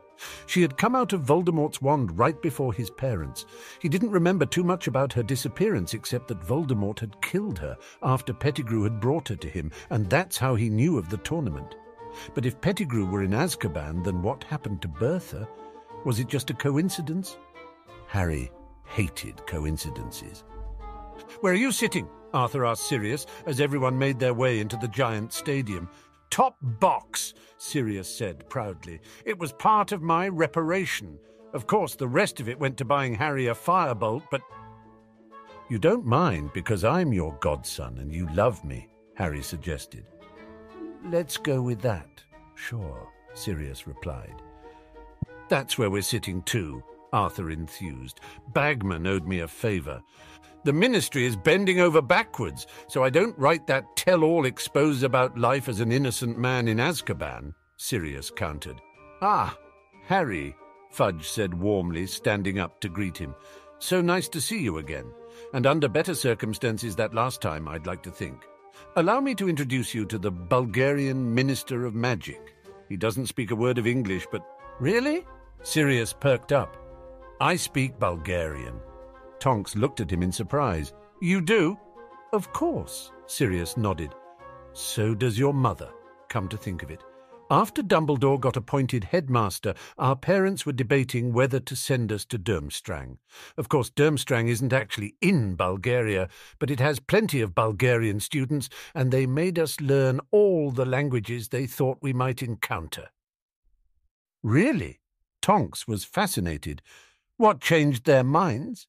She 0.45 0.61
had 0.61 0.77
come 0.77 0.95
out 0.95 1.13
of 1.13 1.21
Voldemort's 1.21 1.81
wand 1.81 2.17
right 2.17 2.41
before 2.41 2.73
his 2.73 2.89
parents. 2.89 3.45
He 3.79 3.89
didn't 3.89 4.11
remember 4.11 4.45
too 4.45 4.63
much 4.63 4.87
about 4.87 5.13
her 5.13 5.23
disappearance 5.23 5.93
except 5.93 6.27
that 6.27 6.41
Voldemort 6.41 6.99
had 6.99 7.21
killed 7.21 7.59
her 7.59 7.77
after 8.01 8.33
Pettigrew 8.33 8.83
had 8.83 8.99
brought 8.99 9.29
her 9.29 9.35
to 9.35 9.49
him, 9.49 9.71
and 9.89 10.09
that's 10.09 10.37
how 10.37 10.55
he 10.55 10.69
knew 10.69 10.97
of 10.97 11.09
the 11.09 11.17
tournament. 11.17 11.75
But 12.33 12.45
if 12.45 12.61
Pettigrew 12.61 13.05
were 13.05 13.23
in 13.23 13.31
Azkaban, 13.31 14.03
then 14.03 14.21
what 14.21 14.43
happened 14.43 14.81
to 14.81 14.87
Bertha? 14.87 15.47
Was 16.05 16.19
it 16.19 16.27
just 16.27 16.49
a 16.49 16.53
coincidence? 16.53 17.37
Harry 18.07 18.51
hated 18.85 19.45
coincidences. 19.47 20.43
Where 21.41 21.53
are 21.53 21.57
you 21.57 21.71
sitting? 21.71 22.07
Arthur 22.33 22.65
asked 22.65 22.87
Sirius 22.87 23.25
as 23.45 23.61
everyone 23.61 23.97
made 23.97 24.19
their 24.19 24.33
way 24.33 24.59
into 24.59 24.77
the 24.77 24.87
giant 24.87 25.33
stadium. 25.33 25.89
Top 26.33 26.57
box, 26.63 27.35
Sirius 27.59 28.09
said 28.09 28.49
proudly. 28.49 28.99
It 29.23 29.37
was 29.37 29.53
part 29.53 29.91
of 29.91 30.01
my 30.01 30.27
reparation. 30.27 31.19
Of 31.53 31.67
course, 31.67 31.93
the 31.93 32.07
rest 32.07 32.39
of 32.39 32.49
it 32.49 32.57
went 32.57 32.75
to 32.79 32.85
buying 32.85 33.13
Harry 33.13 33.45
a 33.45 33.53
firebolt, 33.53 34.23
but. 34.31 34.41
You 35.69 35.77
don't 35.77 36.07
mind 36.07 36.49
because 36.51 36.83
I'm 36.83 37.13
your 37.13 37.37
godson 37.39 37.99
and 37.99 38.11
you 38.11 38.27
love 38.33 38.65
me, 38.65 38.89
Harry 39.13 39.43
suggested. 39.43 40.07
Let's 41.05 41.37
go 41.37 41.61
with 41.61 41.81
that. 41.81 42.23
Sure, 42.55 43.07
Sirius 43.35 43.85
replied. 43.85 44.41
That's 45.49 45.77
where 45.77 45.91
we're 45.91 46.01
sitting 46.01 46.41
too, 46.41 46.81
Arthur 47.13 47.51
enthused. 47.51 48.21
Bagman 48.53 49.05
owed 49.05 49.27
me 49.27 49.41
a 49.41 49.47
favour. 49.47 50.01
The 50.65 50.73
ministry 50.73 51.25
is 51.25 51.35
bending 51.35 51.81
over 51.81 52.01
backwards, 52.01 52.67
so 52.87 53.03
I 53.03 53.09
don't 53.09 53.37
write 53.37 53.67
that 53.67 53.97
tell-all 53.97 54.45
expose 54.45 55.03
about 55.03 55.37
life 55.37 55.67
as 55.67 55.81
an 55.81 55.91
innocent 55.91 56.37
man 56.37 56.69
in 56.69 56.77
Azkaban, 56.77 57.53
Sirius 57.75 58.31
countered. 58.31 58.79
Ah, 59.21 59.57
Harry, 60.05 60.55
Fudge 60.89 61.27
said 61.27 61.53
warmly, 61.53 62.07
standing 62.07 62.59
up 62.59 62.79
to 62.79 62.87
greet 62.87 63.17
him. 63.17 63.35
So 63.79 63.99
nice 63.99 64.29
to 64.29 64.39
see 64.39 64.59
you 64.59 64.77
again, 64.77 65.11
and 65.53 65.67
under 65.67 65.89
better 65.89 66.15
circumstances 66.15 66.95
that 66.95 67.13
last 67.13 67.41
time, 67.41 67.67
I'd 67.67 67.85
like 67.85 68.03
to 68.03 68.11
think. 68.11 68.45
Allow 68.95 69.19
me 69.19 69.35
to 69.35 69.49
introduce 69.49 69.93
you 69.93 70.05
to 70.05 70.17
the 70.17 70.31
Bulgarian 70.31 71.33
Minister 71.35 71.85
of 71.85 71.93
Magic. 71.93 72.55
He 72.87 72.95
doesn't 72.95 73.27
speak 73.27 73.51
a 73.51 73.55
word 73.55 73.77
of 73.77 73.87
English, 73.87 74.27
but... 74.31 74.45
Really? 74.79 75.25
Sirius 75.63 76.13
perked 76.13 76.53
up. 76.53 76.77
I 77.41 77.57
speak 77.57 77.99
Bulgarian. 77.99 78.79
Tonks 79.43 79.75
looked 79.75 79.99
at 79.99 80.09
him 80.09 80.23
in 80.23 80.31
surprise. 80.31 80.93
You 81.19 81.41
do? 81.41 81.77
Of 82.31 82.53
course, 82.53 83.11
Sirius 83.27 83.75
nodded. 83.75 84.15
So 84.71 85.13
does 85.13 85.37
your 85.37 85.53
mother, 85.53 85.89
come 86.29 86.47
to 86.47 86.55
think 86.55 86.81
of 86.81 86.89
it. 86.89 87.03
After 87.51 87.83
Dumbledore 87.83 88.39
got 88.39 88.55
appointed 88.55 89.03
headmaster, 89.03 89.73
our 89.97 90.15
parents 90.15 90.65
were 90.65 90.71
debating 90.71 91.33
whether 91.33 91.59
to 91.59 91.75
send 91.75 92.13
us 92.13 92.23
to 92.27 92.39
Durmstrang. 92.39 93.17
Of 93.57 93.67
course, 93.67 93.89
Durmstrang 93.89 94.47
isn't 94.47 94.71
actually 94.71 95.17
in 95.19 95.55
Bulgaria, 95.55 96.29
but 96.57 96.71
it 96.71 96.79
has 96.79 97.01
plenty 97.01 97.41
of 97.41 97.53
Bulgarian 97.53 98.21
students, 98.21 98.69
and 98.95 99.11
they 99.11 99.25
made 99.25 99.59
us 99.59 99.81
learn 99.81 100.21
all 100.31 100.71
the 100.71 100.85
languages 100.85 101.49
they 101.49 101.67
thought 101.67 101.97
we 102.01 102.13
might 102.13 102.41
encounter. 102.41 103.09
Really? 104.41 105.01
Tonks 105.41 105.85
was 105.85 106.05
fascinated. 106.05 106.81
What 107.35 107.59
changed 107.59 108.05
their 108.05 108.23
minds? 108.23 108.87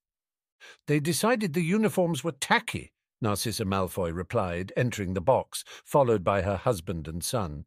They 0.86 1.00
decided 1.00 1.52
the 1.52 1.62
uniforms 1.62 2.22
were 2.22 2.32
tacky, 2.32 2.92
Narcissa 3.20 3.64
Malfoy 3.64 4.14
replied, 4.14 4.72
entering 4.76 5.14
the 5.14 5.20
box, 5.20 5.64
followed 5.84 6.22
by 6.22 6.42
her 6.42 6.56
husband 6.56 7.08
and 7.08 7.24
son. 7.24 7.64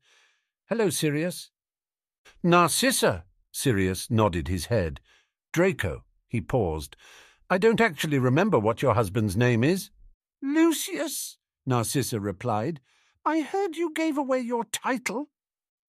Hello, 0.70 0.90
Sirius. 0.90 1.52
Narcissa, 2.44 3.26
Sirius 3.52 4.12
nodded 4.12 4.48
his 4.48 4.66
head. 4.66 5.00
Draco, 5.54 6.04
he 6.28 6.42
paused. 6.42 6.96
I 7.50 7.58
don't 7.58 7.82
actually 7.82 8.20
remember 8.20 8.60
what 8.60 8.82
your 8.82 8.94
husband's 8.94 9.38
name 9.38 9.64
is. 9.64 9.90
Lucius, 10.42 11.38
Narcissa 11.66 12.20
replied. 12.20 12.82
I 13.26 13.42
heard 13.42 13.76
you 13.76 13.94
gave 13.94 14.18
away 14.18 14.42
your 14.42 14.66
title. 14.66 15.30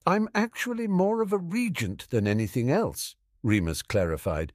I'm 0.07 0.29
actually 0.35 0.87
more 0.87 1.21
of 1.21 1.33
a 1.33 1.39
regent 1.39 2.09
than 2.11 2.27
anything 2.27 2.71
else, 2.71 3.17
Remus 3.43 3.83
clarified. 3.83 4.53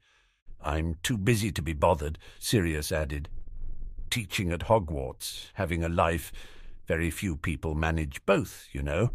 I'm 0.63 0.97
too 1.03 1.17
busy 1.17 1.51
to 1.51 1.61
be 1.61 1.73
bothered, 1.73 2.17
Sirius 2.39 2.91
added. 2.91 3.29
Teaching 4.09 4.51
at 4.51 4.61
Hogwarts, 4.61 5.47
having 5.55 5.83
a 5.83 5.89
life, 5.89 6.31
very 6.87 7.09
few 7.09 7.35
people 7.35 7.75
manage 7.75 8.25
both, 8.25 8.67
you 8.71 8.81
know. 8.81 9.11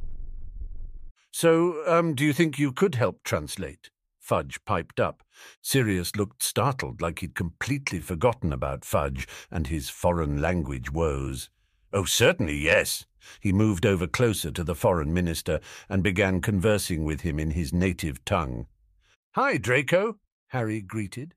So, 1.31 1.83
um, 1.87 2.14
do 2.14 2.25
you 2.25 2.33
think 2.33 2.59
you 2.59 2.73
could 2.73 2.95
help 2.97 3.23
translate? 3.23 3.90
Fudge 4.19 4.62
piped 4.64 5.00
up. 5.00 5.23
Sirius 5.62 6.17
looked 6.17 6.43
startled, 6.43 7.00
like 7.00 7.21
he'd 7.21 7.35
completely 7.35 8.00
forgotten 8.00 8.52
about 8.52 8.85
Fudge 8.85 9.26
and 9.50 9.69
his 9.69 9.88
foreign 9.88 10.40
language 10.40 10.93
woes. 10.93 11.49
Oh, 11.93 12.05
certainly, 12.05 12.57
yes. 12.57 13.07
He 13.40 13.52
moved 13.52 13.87
over 13.87 14.07
closer 14.07 14.50
to 14.50 14.64
the 14.64 14.75
foreign 14.75 15.14
minister 15.14 15.61
and 15.88 16.02
began 16.02 16.40
conversing 16.40 17.05
with 17.05 17.23
him 17.23 17.38
in 17.38 17.52
his 17.52 17.73
native 17.73 18.25
tongue. 18.25 18.67
Hi, 19.33 19.57
Draco, 19.57 20.19
Harry 20.49 20.81
greeted. 20.83 21.35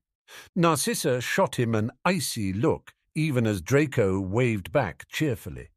Narcissa 0.54 1.20
shot 1.20 1.58
him 1.58 1.74
an 1.74 1.90
icy 2.04 2.52
look, 2.52 2.94
even 3.14 3.46
as 3.46 3.60
Draco 3.60 4.20
waved 4.20 4.72
back 4.72 5.06
cheerfully. 5.08 5.70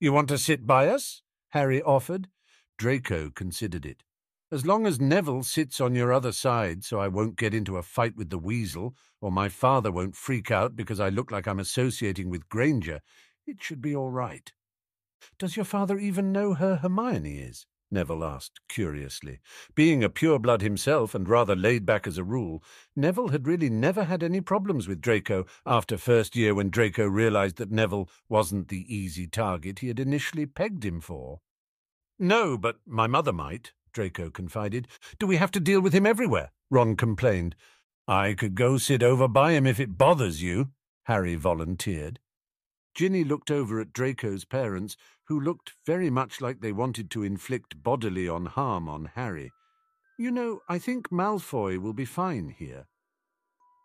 You 0.00 0.12
want 0.12 0.28
to 0.28 0.38
sit 0.38 0.66
by 0.66 0.88
us? 0.88 1.22
Harry 1.50 1.82
offered. 1.82 2.28
Draco 2.76 3.30
considered 3.30 3.84
it. 3.84 4.02
As 4.50 4.64
long 4.64 4.86
as 4.86 5.00
Neville 5.00 5.42
sits 5.42 5.80
on 5.80 5.94
your 5.94 6.12
other 6.12 6.32
side 6.32 6.82
so 6.84 7.00
I 7.00 7.08
won't 7.08 7.36
get 7.36 7.52
into 7.52 7.76
a 7.76 7.82
fight 7.82 8.16
with 8.16 8.30
the 8.30 8.38
weasel, 8.38 8.94
or 9.20 9.30
my 9.30 9.48
father 9.48 9.92
won't 9.92 10.16
freak 10.16 10.50
out 10.50 10.74
because 10.74 11.00
I 11.00 11.10
look 11.10 11.30
like 11.30 11.46
I'm 11.46 11.60
associating 11.60 12.30
with 12.30 12.48
Granger, 12.48 13.00
it 13.46 13.62
should 13.62 13.82
be 13.82 13.94
all 13.94 14.10
right. 14.10 14.50
Does 15.38 15.56
your 15.56 15.64
father 15.64 15.98
even 15.98 16.32
know 16.32 16.54
her 16.54 16.76
Hermione 16.76 17.38
is? 17.38 17.66
Neville 17.90 18.24
asked 18.24 18.60
curiously. 18.68 19.40
Being 19.74 20.04
a 20.04 20.10
pureblood 20.10 20.60
himself 20.60 21.14
and 21.14 21.28
rather 21.28 21.56
laid 21.56 21.86
back 21.86 22.06
as 22.06 22.18
a 22.18 22.24
rule, 22.24 22.62
Neville 22.94 23.28
had 23.28 23.46
really 23.46 23.70
never 23.70 24.04
had 24.04 24.22
any 24.22 24.40
problems 24.40 24.86
with 24.86 25.00
Draco 25.00 25.46
after 25.64 25.96
first 25.96 26.36
year 26.36 26.54
when 26.54 26.70
Draco 26.70 27.06
realized 27.06 27.56
that 27.56 27.70
Neville 27.70 28.08
wasn't 28.28 28.68
the 28.68 28.84
easy 28.94 29.26
target 29.26 29.78
he 29.78 29.88
had 29.88 30.00
initially 30.00 30.46
pegged 30.46 30.84
him 30.84 31.00
for. 31.00 31.40
No, 32.18 32.58
but 32.58 32.76
my 32.86 33.06
mother 33.06 33.32
might, 33.32 33.72
Draco 33.92 34.30
confided. 34.30 34.88
Do 35.18 35.26
we 35.26 35.36
have 35.36 35.50
to 35.52 35.60
deal 35.60 35.80
with 35.80 35.92
him 35.92 36.06
everywhere? 36.06 36.52
Ron 36.70 36.96
complained. 36.96 37.56
I 38.06 38.34
could 38.34 38.54
go 38.54 38.78
sit 38.78 39.02
over 39.02 39.28
by 39.28 39.52
him 39.52 39.66
if 39.66 39.80
it 39.80 39.98
bothers 39.98 40.42
you, 40.42 40.70
Harry 41.04 41.36
volunteered. 41.36 42.20
Ginny 42.94 43.22
looked 43.22 43.50
over 43.50 43.80
at 43.80 43.92
Draco's 43.92 44.44
parents, 44.44 44.96
who 45.28 45.40
looked 45.40 45.74
very 45.86 46.10
much 46.10 46.40
like 46.40 46.60
they 46.60 46.72
wanted 46.72 47.10
to 47.10 47.22
inflict 47.22 47.82
bodily 47.82 48.28
on 48.28 48.46
harm 48.46 48.88
on 48.88 49.10
Harry. 49.14 49.50
You 50.18 50.30
know, 50.30 50.60
I 50.68 50.78
think 50.78 51.10
Malfoy 51.10 51.78
will 51.78 51.92
be 51.92 52.04
fine 52.04 52.48
here. 52.48 52.86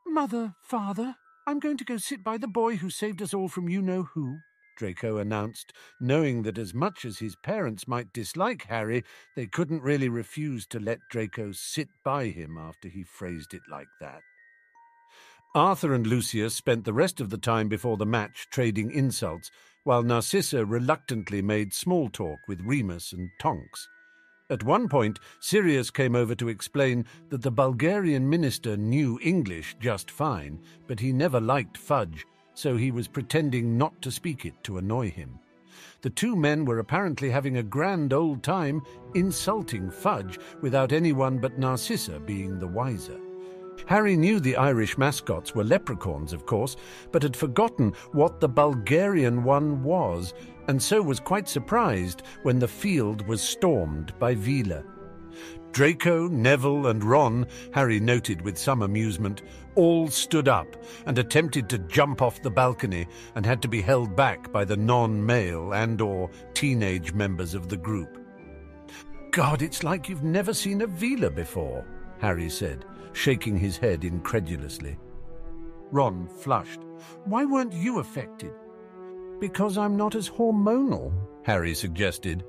Mother, 0.07 0.55
father, 0.63 1.15
I'm 1.45 1.59
going 1.59 1.77
to 1.77 1.85
go 1.85 1.97
sit 1.97 2.23
by 2.23 2.37
the 2.37 2.47
boy 2.47 2.77
who 2.77 2.89
saved 2.89 3.21
us 3.21 3.33
all 3.33 3.49
from 3.49 3.69
you-know-who, 3.69 4.37
Draco 4.77 5.17
announced, 5.17 5.73
knowing 5.99 6.43
that 6.43 6.57
as 6.57 6.73
much 6.73 7.05
as 7.05 7.19
his 7.19 7.35
parents 7.43 7.87
might 7.87 8.13
dislike 8.13 8.65
Harry, 8.69 9.03
they 9.35 9.45
couldn't 9.45 9.83
really 9.83 10.09
refuse 10.09 10.65
to 10.67 10.79
let 10.79 10.99
Draco 11.11 11.51
sit 11.51 11.89
by 12.03 12.27
him 12.27 12.57
after 12.57 12.87
he 12.87 13.03
phrased 13.03 13.53
it 13.53 13.61
like 13.69 13.89
that. 13.99 14.21
Arthur 15.55 15.93
and 15.93 16.07
Lucius 16.07 16.55
spent 16.55 16.83
the 16.83 16.93
rest 16.93 17.21
of 17.21 17.29
the 17.29 17.37
time 17.37 17.67
before 17.67 17.97
the 17.97 18.07
match 18.07 18.47
trading 18.49 18.89
insults, 18.89 19.51
while 19.83 20.03
Narcissa 20.03 20.65
reluctantly 20.65 21.41
made 21.41 21.73
small 21.73 22.09
talk 22.09 22.39
with 22.47 22.61
Remus 22.61 23.13
and 23.13 23.29
Tonks. 23.39 23.87
At 24.49 24.63
one 24.63 24.87
point, 24.87 25.19
Sirius 25.39 25.89
came 25.89 26.15
over 26.15 26.35
to 26.35 26.49
explain 26.49 27.05
that 27.29 27.41
the 27.41 27.51
Bulgarian 27.51 28.29
minister 28.29 28.77
knew 28.77 29.19
English 29.21 29.75
just 29.79 30.11
fine, 30.11 30.59
but 30.87 30.99
he 30.99 31.11
never 31.11 31.39
liked 31.39 31.77
fudge, 31.77 32.25
so 32.53 32.77
he 32.77 32.91
was 32.91 33.07
pretending 33.07 33.77
not 33.77 34.01
to 34.01 34.11
speak 34.11 34.45
it 34.45 34.53
to 34.63 34.77
annoy 34.77 35.09
him. 35.09 35.39
The 36.01 36.09
two 36.09 36.35
men 36.35 36.65
were 36.65 36.79
apparently 36.79 37.29
having 37.29 37.57
a 37.57 37.63
grand 37.63 38.13
old 38.13 38.43
time 38.43 38.83
insulting 39.15 39.89
Fudge 39.89 40.37
without 40.61 40.91
anyone 40.91 41.39
but 41.39 41.57
Narcissa 41.57 42.19
being 42.19 42.59
the 42.59 42.67
wiser. 42.67 43.19
Harry 43.85 44.15
knew 44.15 44.39
the 44.39 44.55
Irish 44.55 44.97
mascots 44.97 45.53
were 45.53 45.63
leprechauns, 45.63 46.33
of 46.33 46.45
course, 46.45 46.75
but 47.11 47.23
had 47.23 47.35
forgotten 47.35 47.93
what 48.11 48.39
the 48.39 48.49
Bulgarian 48.49 49.43
one 49.43 49.83
was, 49.83 50.33
and 50.67 50.81
so 50.81 51.01
was 51.01 51.19
quite 51.19 51.47
surprised 51.49 52.23
when 52.43 52.59
the 52.59 52.67
field 52.67 53.27
was 53.27 53.41
stormed 53.41 54.17
by 54.19 54.35
Veela. 54.35 54.83
Draco, 55.71 56.27
Neville, 56.27 56.87
and 56.87 57.03
Ron, 57.03 57.47
Harry 57.71 57.99
noted 57.99 58.41
with 58.41 58.59
some 58.59 58.83
amusement, 58.83 59.41
all 59.73 60.07
stood 60.07 60.47
up 60.47 60.67
and 61.07 61.17
attempted 61.17 61.67
to 61.69 61.79
jump 61.79 62.21
off 62.21 62.43
the 62.43 62.51
balcony 62.51 63.07
and 63.33 63.43
had 63.43 63.59
to 63.63 63.67
be 63.67 63.81
held 63.81 64.15
back 64.15 64.51
by 64.51 64.63
the 64.63 64.77
non-male 64.77 65.73
and 65.73 65.99
or 65.99 66.29
teenage 66.53 67.13
members 67.13 67.55
of 67.55 67.69
the 67.69 67.77
group. 67.77 68.19
God, 69.31 69.63
it's 69.63 69.83
like 69.83 70.07
you've 70.07 70.23
never 70.23 70.53
seen 70.53 70.81
a 70.81 70.87
Veela 70.87 71.33
before, 71.33 71.83
Harry 72.19 72.49
said, 72.49 72.85
shaking 73.13 73.57
his 73.57 73.77
head 73.77 74.03
incredulously. 74.03 74.97
Ron 75.91 76.27
flushed. 76.27 76.81
Why 77.25 77.45
weren't 77.45 77.73
you 77.73 77.99
affected? 77.99 78.53
Because 79.39 79.77
I'm 79.77 79.95
not 79.95 80.15
as 80.15 80.29
hormonal, 80.29 81.13
Harry 81.43 81.73
suggested. 81.73 82.43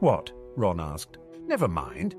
What? 0.00 0.32
Ron 0.56 0.80
asked. 0.80 1.18
Never 1.46 1.68
mind. 1.68 2.14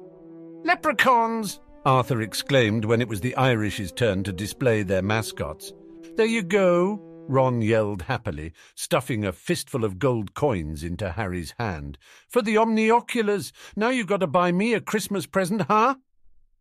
Leprechauns! 0.63 1.59
Arthur 1.85 2.21
exclaimed 2.21 2.83
when 2.85 3.01
it 3.01 3.07
was 3.07 3.21
the 3.21 3.35
Irish's 3.35 3.91
turn 3.91 4.23
to 4.23 4.33
display 4.33 4.83
their 4.83 5.01
mascots. 5.01 5.73
There 6.17 6.25
you 6.25 6.43
go, 6.43 6.99
Ron 7.29 7.61
yelled 7.61 8.01
happily, 8.01 8.53
stuffing 8.75 9.23
a 9.23 9.31
fistful 9.31 9.85
of 9.85 9.99
gold 9.99 10.33
coins 10.33 10.83
into 10.83 11.11
Harry's 11.11 11.53
hand. 11.59 11.97
For 12.27 12.41
the 12.41 12.55
omnioculars! 12.55 13.51
Now 13.75 13.89
you've 13.89 14.07
got 14.07 14.21
to 14.21 14.27
buy 14.27 14.51
me 14.51 14.73
a 14.73 14.81
Christmas 14.81 15.25
present, 15.25 15.61
huh? 15.61 15.95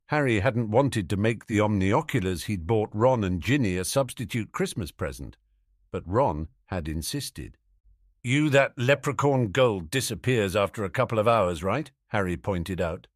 Harry 0.09 0.41
hadn't 0.41 0.71
wanted 0.71 1.11
to 1.11 1.19
make 1.19 1.47
the 1.47 1.59
omnioculars 1.59 2.45
he'd 2.45 2.67
bought 2.67 2.89
Ron 2.95 3.23
and 3.23 3.43
Ginny 3.43 3.77
a 3.77 3.85
substitute 3.85 4.53
Christmas 4.53 4.91
present, 4.91 5.37
but 5.91 6.03
Ron 6.07 6.49
had 6.67 6.89
insisted. 6.89 7.59
You 8.25 8.49
that 8.49 8.73
leprechaun 8.79 9.49
gold 9.49 9.91
disappears 9.91 10.57
after 10.57 10.83
a 10.83 10.89
couple 10.89 11.19
of 11.19 11.29
hours, 11.29 11.63
right? 11.63 11.91
Harry 12.07 12.39
pointed 12.39 12.81
out. 12.81 13.07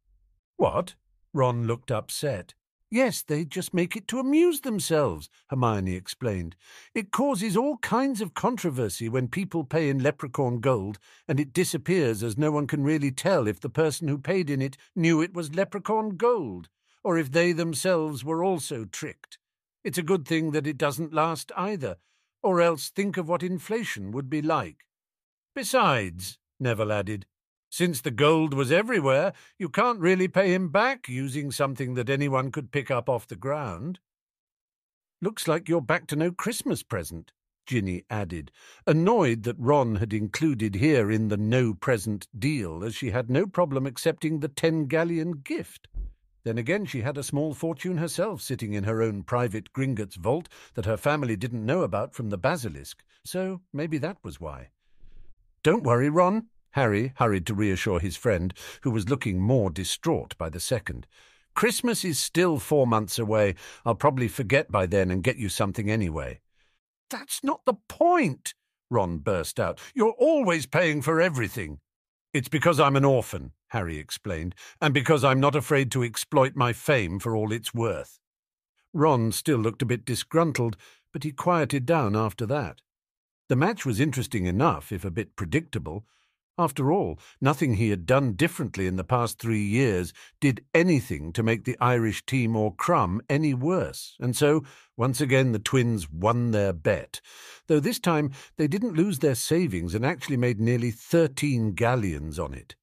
What? 0.55 0.93
Ron 1.33 1.65
looked 1.65 1.89
upset. 1.89 2.53
Yes, 2.91 3.23
they 3.23 3.43
just 3.43 3.73
make 3.73 3.95
it 3.95 4.07
to 4.09 4.19
amuse 4.19 4.61
themselves, 4.61 5.31
Hermione 5.49 5.95
explained. 5.95 6.55
It 6.93 7.09
causes 7.09 7.57
all 7.57 7.77
kinds 7.77 8.21
of 8.21 8.35
controversy 8.35 9.09
when 9.09 9.29
people 9.29 9.63
pay 9.63 9.89
in 9.89 9.97
leprechaun 9.97 10.59
gold, 10.59 10.99
and 11.27 11.39
it 11.39 11.53
disappears 11.53 12.21
as 12.21 12.37
no 12.37 12.51
one 12.51 12.67
can 12.67 12.83
really 12.83 13.09
tell 13.09 13.47
if 13.47 13.59
the 13.59 13.67
person 13.67 14.07
who 14.07 14.19
paid 14.19 14.47
in 14.47 14.61
it 14.61 14.77
knew 14.95 15.23
it 15.23 15.33
was 15.33 15.55
leprechaun 15.55 16.17
gold, 16.17 16.69
or 17.03 17.17
if 17.17 17.31
they 17.31 17.51
themselves 17.51 18.23
were 18.23 18.43
also 18.43 18.85
tricked. 18.85 19.37
It's 19.83 19.97
a 19.97 20.03
good 20.03 20.25
thing 20.25 20.51
that 20.51 20.67
it 20.67 20.77
doesn't 20.77 21.13
last 21.13 21.51
either, 21.57 21.97
or 22.41 22.61
else 22.61 22.89
think 22.89 23.17
of 23.17 23.27
what 23.27 23.43
inflation 23.43 24.11
would 24.11 24.29
be 24.29 24.41
like. 24.41 24.85
Besides, 25.55 26.39
Neville 26.59 26.91
added, 26.91 27.25
since 27.69 28.01
the 28.01 28.11
gold 28.11 28.53
was 28.53 28.71
everywhere, 28.71 29.33
you 29.57 29.67
can't 29.67 29.99
really 29.99 30.27
pay 30.27 30.53
him 30.53 30.69
back 30.69 31.09
using 31.09 31.51
something 31.51 31.95
that 31.95 32.09
anyone 32.09 32.51
could 32.51 32.71
pick 32.71 32.91
up 32.91 33.09
off 33.09 33.27
the 33.27 33.35
ground. 33.35 33.99
Looks 35.21 35.47
like 35.47 35.67
you're 35.67 35.81
back 35.81 36.05
to 36.07 36.15
no 36.15 36.31
Christmas 36.31 36.83
present, 36.83 37.33
Ginny 37.65 38.03
added, 38.09 38.51
annoyed 38.85 39.43
that 39.43 39.57
Ron 39.57 39.95
had 39.95 40.13
included 40.13 40.75
here 40.75 41.09
in 41.09 41.29
the 41.29 41.37
no 41.37 41.73
present 41.73 42.27
deal, 42.37 42.83
as 42.83 42.93
she 42.93 43.11
had 43.11 43.29
no 43.29 43.47
problem 43.47 43.87
accepting 43.87 44.39
the 44.39 44.49
ten 44.49 44.85
galleon 44.85 45.41
gift. 45.43 45.87
Then 46.43 46.57
again, 46.57 46.85
she 46.85 47.01
had 47.01 47.17
a 47.17 47.23
small 47.23 47.53
fortune 47.53 47.97
herself 47.97 48.41
sitting 48.41 48.73
in 48.73 48.83
her 48.83 49.01
own 49.01 49.23
private 49.23 49.71
Gringotts 49.71 50.15
vault 50.15 50.49
that 50.73 50.85
her 50.85 50.97
family 50.97 51.35
didn't 51.35 51.65
know 51.65 51.81
about 51.81 52.13
from 52.13 52.29
the 52.29 52.37
basilisk, 52.37 53.03
so 53.23 53.61
maybe 53.71 53.97
that 53.99 54.17
was 54.23 54.41
why. 54.41 54.69
Don't 55.63 55.83
worry, 55.83 56.09
Ron, 56.09 56.47
Harry 56.71 57.13
hurried 57.15 57.45
to 57.47 57.53
reassure 57.53 57.99
his 57.99 58.17
friend, 58.17 58.53
who 58.81 58.91
was 58.91 59.09
looking 59.09 59.39
more 59.39 59.69
distraught 59.69 60.37
by 60.37 60.49
the 60.49 60.59
second. 60.59 61.07
Christmas 61.55 62.03
is 62.03 62.19
still 62.19 62.59
four 62.59 62.87
months 62.87 63.19
away. 63.19 63.55
I'll 63.85 63.95
probably 63.95 64.27
forget 64.27 64.71
by 64.71 64.87
then 64.87 65.11
and 65.11 65.23
get 65.23 65.37
you 65.37 65.49
something 65.49 65.89
anyway. 65.89 66.41
That's 67.09 67.43
not 67.43 67.61
the 67.65 67.75
point, 67.87 68.55
Ron 68.89 69.19
burst 69.19 69.59
out. 69.59 69.79
You're 69.93 70.15
always 70.17 70.65
paying 70.65 71.01
for 71.01 71.21
everything. 71.21 71.79
It's 72.33 72.49
because 72.49 72.79
I'm 72.79 72.95
an 72.95 73.05
orphan, 73.05 73.51
Harry 73.73 73.97
explained, 73.97 74.55
and 74.79 74.93
because 74.93 75.23
I'm 75.23 75.39
not 75.39 75.55
afraid 75.55 75.91
to 75.91 76.03
exploit 76.03 76.55
my 76.55 76.73
fame 76.73 77.19
for 77.19 77.35
all 77.35 77.51
it's 77.51 77.73
worth. 77.73 78.19
Ron 78.93 79.31
still 79.31 79.57
looked 79.57 79.81
a 79.81 79.87
bit 79.87 80.05
disgruntled, 80.05 80.77
but 81.11 81.23
he 81.23 81.31
quieted 81.31 81.85
down 81.85 82.15
after 82.15 82.45
that. 82.45 82.81
The 83.49 83.55
match 83.55 83.83
was 83.83 83.99
interesting 83.99 84.45
enough, 84.45 84.91
if 84.91 85.03
a 85.03 85.11
bit 85.11 85.35
predictable. 85.35 86.05
After 86.55 86.91
all, 86.91 87.17
nothing 87.41 87.73
he 87.73 87.89
had 87.89 88.05
done 88.05 88.33
differently 88.33 88.85
in 88.85 88.95
the 88.95 89.03
past 89.03 89.39
three 89.39 89.63
years 89.63 90.13
did 90.39 90.63
anything 90.75 91.33
to 91.33 91.41
make 91.41 91.65
the 91.65 91.77
Irish 91.81 92.23
team 92.27 92.55
or 92.55 92.75
Krum 92.75 93.21
any 93.27 93.55
worse, 93.55 94.15
and 94.19 94.35
so 94.35 94.63
once 94.95 95.19
again 95.19 95.51
the 95.51 95.57
twins 95.57 96.11
won 96.11 96.51
their 96.51 96.73
bet, 96.73 97.21
though 97.65 97.79
this 97.79 97.99
time 97.99 98.29
they 98.57 98.67
didn't 98.67 98.93
lose 98.93 99.17
their 99.17 99.33
savings 99.33 99.95
and 99.95 100.05
actually 100.05 100.37
made 100.37 100.59
nearly 100.59 100.91
thirteen 100.91 101.73
galleons 101.73 102.37
on 102.37 102.53
it. 102.53 102.75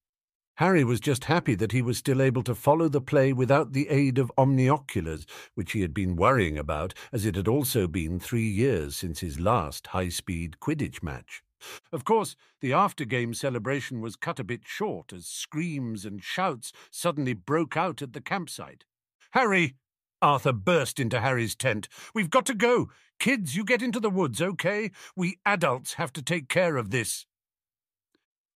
Harry 0.61 0.85
was 0.85 1.01
just 1.01 1.25
happy 1.25 1.55
that 1.55 1.73
he 1.73 1.81
was 1.81 1.97
still 1.97 2.21
able 2.21 2.43
to 2.43 2.55
follow 2.55 2.87
the 2.87 3.01
play 3.01 3.33
without 3.33 3.73
the 3.73 3.89
aid 3.89 4.19
of 4.19 4.31
omnioculars, 4.37 5.25
which 5.55 5.73
he 5.73 5.81
had 5.81 5.95
been 5.95 6.17
worrying 6.17 6.59
about, 6.59 6.93
as 7.15 7.25
it 7.25 7.35
had 7.35 7.49
also 7.49 7.87
been 7.87 8.21
three 8.21 8.47
years 8.47 8.95
since 8.95 9.21
his 9.21 9.41
last 9.41 9.87
high-speed 9.87 10.59
Quidditch 10.61 11.03
match. 11.03 11.43
Of 11.91 12.05
course, 12.05 12.37
the 12.61 12.75
after-game 12.75 13.33
celebration 13.33 14.03
was 14.03 14.17
cut 14.17 14.39
a 14.39 14.45
bit 14.45 14.61
short 14.67 15.15
as 15.15 15.25
screams 15.25 16.05
and 16.05 16.23
shouts 16.23 16.73
suddenly 16.91 17.33
broke 17.33 17.75
out 17.75 18.03
at 18.03 18.13
the 18.13 18.21
campsite. 18.21 18.85
Harry! 19.31 19.77
Arthur 20.21 20.53
burst 20.53 21.01
into 21.01 21.21
Harry's 21.21 21.57
tent. 21.57 21.89
We've 22.15 22.29
got 22.29 22.45
to 22.45 22.55
go. 22.55 22.91
Kids, 23.19 23.57
you 23.57 23.65
get 23.65 23.81
into 23.81 23.99
the 23.99 24.11
woods, 24.11 24.43
okay? 24.43 24.91
We 25.17 25.39
adults 25.47 25.95
have 25.95 26.13
to 26.13 26.23
take 26.23 26.51
care 26.51 26.77
of 26.77 26.91
this. 26.91 27.25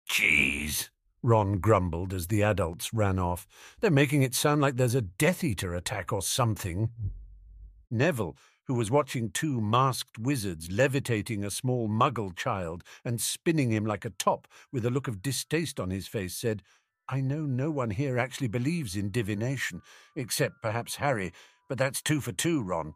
Jeez, 0.10 0.90
Ron 1.24 1.60
grumbled 1.60 2.14
as 2.14 2.28
the 2.28 2.44
adults 2.44 2.94
ran 2.94 3.20
off. 3.20 3.48
They're 3.80 3.92
making 3.92 4.24
it 4.24 4.34
sound 4.34 4.62
like 4.62 4.76
there's 4.76 4.96
a 4.96 5.02
Death 5.02 5.44
Eater 5.44 5.76
attack 5.76 6.12
or 6.12 6.22
something. 6.22 6.90
Neville, 7.92 8.36
who 8.66 8.74
was 8.74 8.90
watching 8.90 9.30
two 9.30 9.62
masked 9.62 10.18
wizards 10.18 10.72
levitating 10.72 11.44
a 11.44 11.52
small 11.52 11.88
muggle 11.88 12.36
child 12.36 12.84
and 13.04 13.20
spinning 13.20 13.72
him 13.72 13.86
like 13.86 14.06
a 14.06 14.12
top 14.12 14.48
with 14.72 14.86
a 14.86 14.90
look 14.90 15.08
of 15.08 15.22
distaste 15.22 15.80
on 15.80 15.90
his 15.90 16.08
face, 16.08 16.36
said, 16.36 16.64
I 17.10 17.20
know 17.20 17.42
no 17.42 17.70
one 17.70 17.90
here 17.90 18.18
actually 18.18 18.48
believes 18.48 18.96
in 18.96 19.12
divination, 19.12 19.82
except 20.16 20.62
perhaps 20.62 20.96
Harry, 20.96 21.34
but 21.68 21.78
that's 21.78 22.02
two 22.02 22.22
for 22.22 22.32
two, 22.32 22.64
Ron. 22.64 22.94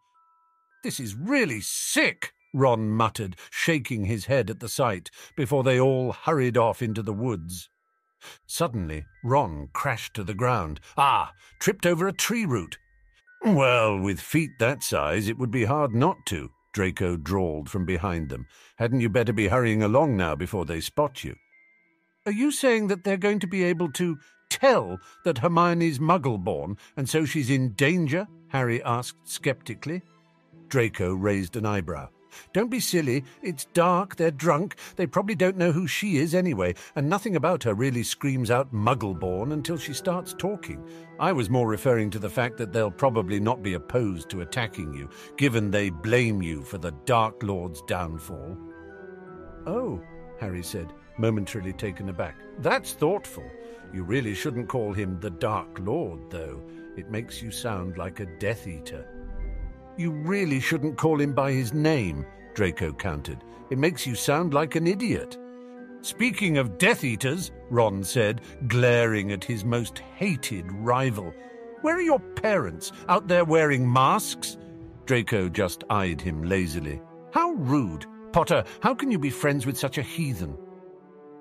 This 0.83 0.99
is 0.99 1.15
really 1.15 1.59
sick, 1.61 2.33
Ron 2.53 2.89
muttered, 2.89 3.35
shaking 3.49 4.05
his 4.05 4.25
head 4.25 4.49
at 4.49 4.61
the 4.61 4.69
sight, 4.69 5.11
before 5.35 5.63
they 5.63 5.79
all 5.79 6.13
hurried 6.13 6.57
off 6.57 6.81
into 6.81 7.03
the 7.03 7.13
woods. 7.13 7.69
Suddenly, 8.47 9.05
Ron 9.23 9.69
crashed 9.73 10.13
to 10.15 10.23
the 10.23 10.33
ground. 10.33 10.79
Ah, 10.97 11.33
tripped 11.59 11.85
over 11.85 12.07
a 12.07 12.13
tree 12.13 12.45
root. 12.45 12.77
Well, 13.43 13.99
with 13.99 14.19
feet 14.19 14.51
that 14.59 14.83
size, 14.83 15.27
it 15.27 15.37
would 15.37 15.51
be 15.51 15.65
hard 15.65 15.93
not 15.93 16.17
to, 16.27 16.49
Draco 16.73 17.15
drawled 17.15 17.69
from 17.69 17.85
behind 17.85 18.29
them. 18.29 18.47
Hadn't 18.77 19.01
you 19.01 19.09
better 19.09 19.33
be 19.33 19.47
hurrying 19.47 19.83
along 19.83 20.17
now 20.17 20.35
before 20.35 20.65
they 20.65 20.81
spot 20.81 21.23
you? 21.23 21.35
Are 22.25 22.31
you 22.31 22.51
saying 22.51 22.87
that 22.87 23.03
they're 23.03 23.17
going 23.17 23.39
to 23.39 23.47
be 23.47 23.63
able 23.63 23.91
to 23.93 24.17
tell 24.49 24.97
that 25.23 25.37
Hermione's 25.37 25.99
muggle-born, 25.99 26.77
and 26.97 27.07
so 27.07 27.23
she's 27.23 27.49
in 27.49 27.73
danger? 27.73 28.27
Harry 28.47 28.81
asked 28.83 29.29
sceptically. 29.29 30.01
Draco 30.67 31.13
raised 31.13 31.55
an 31.55 31.65
eyebrow. 31.65 32.09
Don't 32.53 32.69
be 32.69 32.79
silly. 32.79 33.23
It's 33.41 33.65
dark, 33.73 34.15
they're 34.15 34.31
drunk, 34.31 34.75
they 34.95 35.07
probably 35.07 35.35
don't 35.35 35.57
know 35.57 35.71
who 35.71 35.87
she 35.87 36.17
is 36.17 36.33
anyway, 36.33 36.75
and 36.95 37.09
nothing 37.09 37.35
about 37.35 37.63
her 37.63 37.73
really 37.73 38.03
screams 38.03 38.51
out 38.51 38.73
muggle-born 38.73 39.51
until 39.51 39.77
she 39.77 39.93
starts 39.93 40.33
talking. 40.37 40.83
I 41.19 41.31
was 41.31 41.49
more 41.49 41.67
referring 41.67 42.09
to 42.11 42.19
the 42.19 42.29
fact 42.29 42.57
that 42.57 42.73
they'll 42.73 42.91
probably 42.91 43.39
not 43.39 43.63
be 43.63 43.73
opposed 43.73 44.29
to 44.29 44.41
attacking 44.41 44.93
you, 44.93 45.09
given 45.37 45.71
they 45.71 45.89
blame 45.89 46.41
you 46.41 46.61
for 46.61 46.77
the 46.77 46.91
Dark 47.05 47.41
Lord's 47.43 47.81
downfall. 47.83 48.57
Oh, 49.65 50.01
Harry 50.39 50.63
said, 50.63 50.93
momentarily 51.17 51.73
taken 51.73 52.09
aback. 52.09 52.35
That's 52.59 52.93
thoughtful. 52.93 53.49
You 53.93 54.03
really 54.03 54.35
shouldn't 54.35 54.67
call 54.67 54.91
him 54.91 55.19
the 55.19 55.29
Dark 55.29 55.79
Lord, 55.79 56.29
though. 56.29 56.61
It 56.97 57.09
makes 57.09 57.41
you 57.41 57.51
sound 57.51 57.97
like 57.97 58.19
a 58.19 58.25
Death 58.25 58.67
Eater. 58.67 59.07
You 59.97 60.11
really 60.11 60.59
shouldn't 60.59 60.97
call 60.97 61.19
him 61.21 61.33
by 61.33 61.51
his 61.51 61.73
name, 61.73 62.25
Draco 62.53 62.91
countered. 62.93 63.43
It 63.69 63.77
makes 63.77 64.05
you 64.05 64.15
sound 64.15 64.53
like 64.53 64.75
an 64.75 64.87
idiot. 64.87 65.37
Speaking 66.01 66.57
of 66.57 66.77
Death 66.77 67.03
Eaters, 67.03 67.51
Ron 67.69 68.03
said, 68.03 68.41
glaring 68.67 69.31
at 69.31 69.43
his 69.43 69.65
most 69.65 69.99
hated 69.99 70.71
rival, 70.71 71.33
where 71.81 71.95
are 71.95 72.01
your 72.01 72.19
parents? 72.19 72.91
Out 73.09 73.27
there 73.27 73.45
wearing 73.45 73.91
masks? 73.91 74.57
Draco 75.05 75.49
just 75.49 75.83
eyed 75.89 76.21
him 76.21 76.43
lazily. 76.43 77.01
How 77.31 77.53
rude. 77.53 78.05
Potter, 78.33 78.63
how 78.81 78.93
can 78.93 79.11
you 79.11 79.19
be 79.19 79.29
friends 79.29 79.65
with 79.65 79.77
such 79.77 79.97
a 79.97 80.03
heathen? 80.03 80.57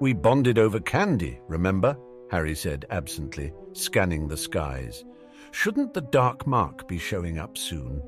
We 0.01 0.13
bonded 0.13 0.59
over 0.59 0.81
candy, 0.81 1.41
remember? 1.49 1.97
Harry 2.31 2.55
said 2.55 2.85
absently, 2.91 3.53
scanning 3.73 4.29
the 4.29 4.37
skies. 4.37 5.05
Shouldn't 5.51 5.95
the 5.95 6.01
dark 6.01 6.47
mark 6.47 6.89
be 6.89 6.99
showing 6.99 7.39
up 7.39 7.57
soon? 7.57 8.03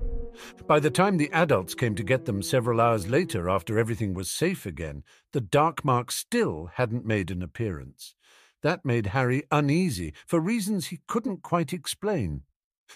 By 0.67 0.81
the 0.81 0.91
time 0.91 1.17
the 1.17 1.33
adults 1.33 1.75
came 1.75 1.95
to 1.95 2.03
get 2.03 2.25
them 2.25 2.43
several 2.43 2.81
hours 2.81 3.09
later 3.09 3.49
after 3.49 3.79
everything 3.79 4.15
was 4.15 4.31
safe 4.31 4.67
again, 4.67 5.03
the 5.33 5.41
dark 5.41 5.85
mark 5.85 6.11
still 6.11 6.71
hadn't 6.75 7.05
made 7.07 7.31
an 7.31 7.43
appearance. 7.43 8.15
That 8.63 8.85
made 8.85 9.09
Harry 9.09 9.45
uneasy 9.51 10.13
for 10.27 10.41
reasons 10.41 10.87
he 10.87 11.01
couldn't 11.07 11.43
quite 11.43 11.73
explain. 11.73 12.43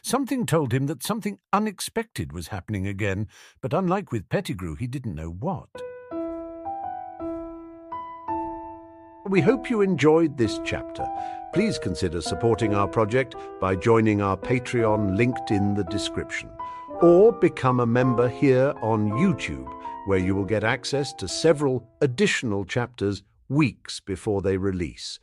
Something 0.02 0.46
told 0.46 0.72
him 0.72 0.86
that 0.86 1.02
something 1.02 1.38
unexpected 1.52 2.32
was 2.32 2.48
happening 2.48 2.86
again, 2.86 3.26
but 3.60 3.74
unlike 3.74 4.12
with 4.12 4.28
Pettigrew, 4.28 4.76
he 4.76 4.86
didn't 4.86 5.14
know 5.14 5.30
what. 5.30 5.68
We 9.26 9.40
hope 9.40 9.68
you 9.68 9.82
enjoyed 9.82 10.38
this 10.38 10.58
chapter. 10.64 11.06
Please 11.52 11.78
consider 11.78 12.20
supporting 12.20 12.74
our 12.74 12.88
project 12.88 13.36
by 13.60 13.76
joining 13.76 14.22
our 14.22 14.36
Patreon 14.36 15.16
linked 15.16 15.50
in 15.50 15.74
the 15.74 15.84
description, 15.84 16.50
or 17.00 17.32
become 17.32 17.80
a 17.80 17.86
member 17.86 18.28
here 18.28 18.74
on 18.82 19.10
YouTube, 19.10 19.72
where 20.06 20.18
you 20.18 20.34
will 20.34 20.44
get 20.44 20.64
access 20.64 21.12
to 21.12 21.28
several 21.28 21.88
additional 22.00 22.64
chapters 22.64 23.22
weeks 23.48 24.00
before 24.00 24.42
they 24.42 24.56
release, 24.56 25.20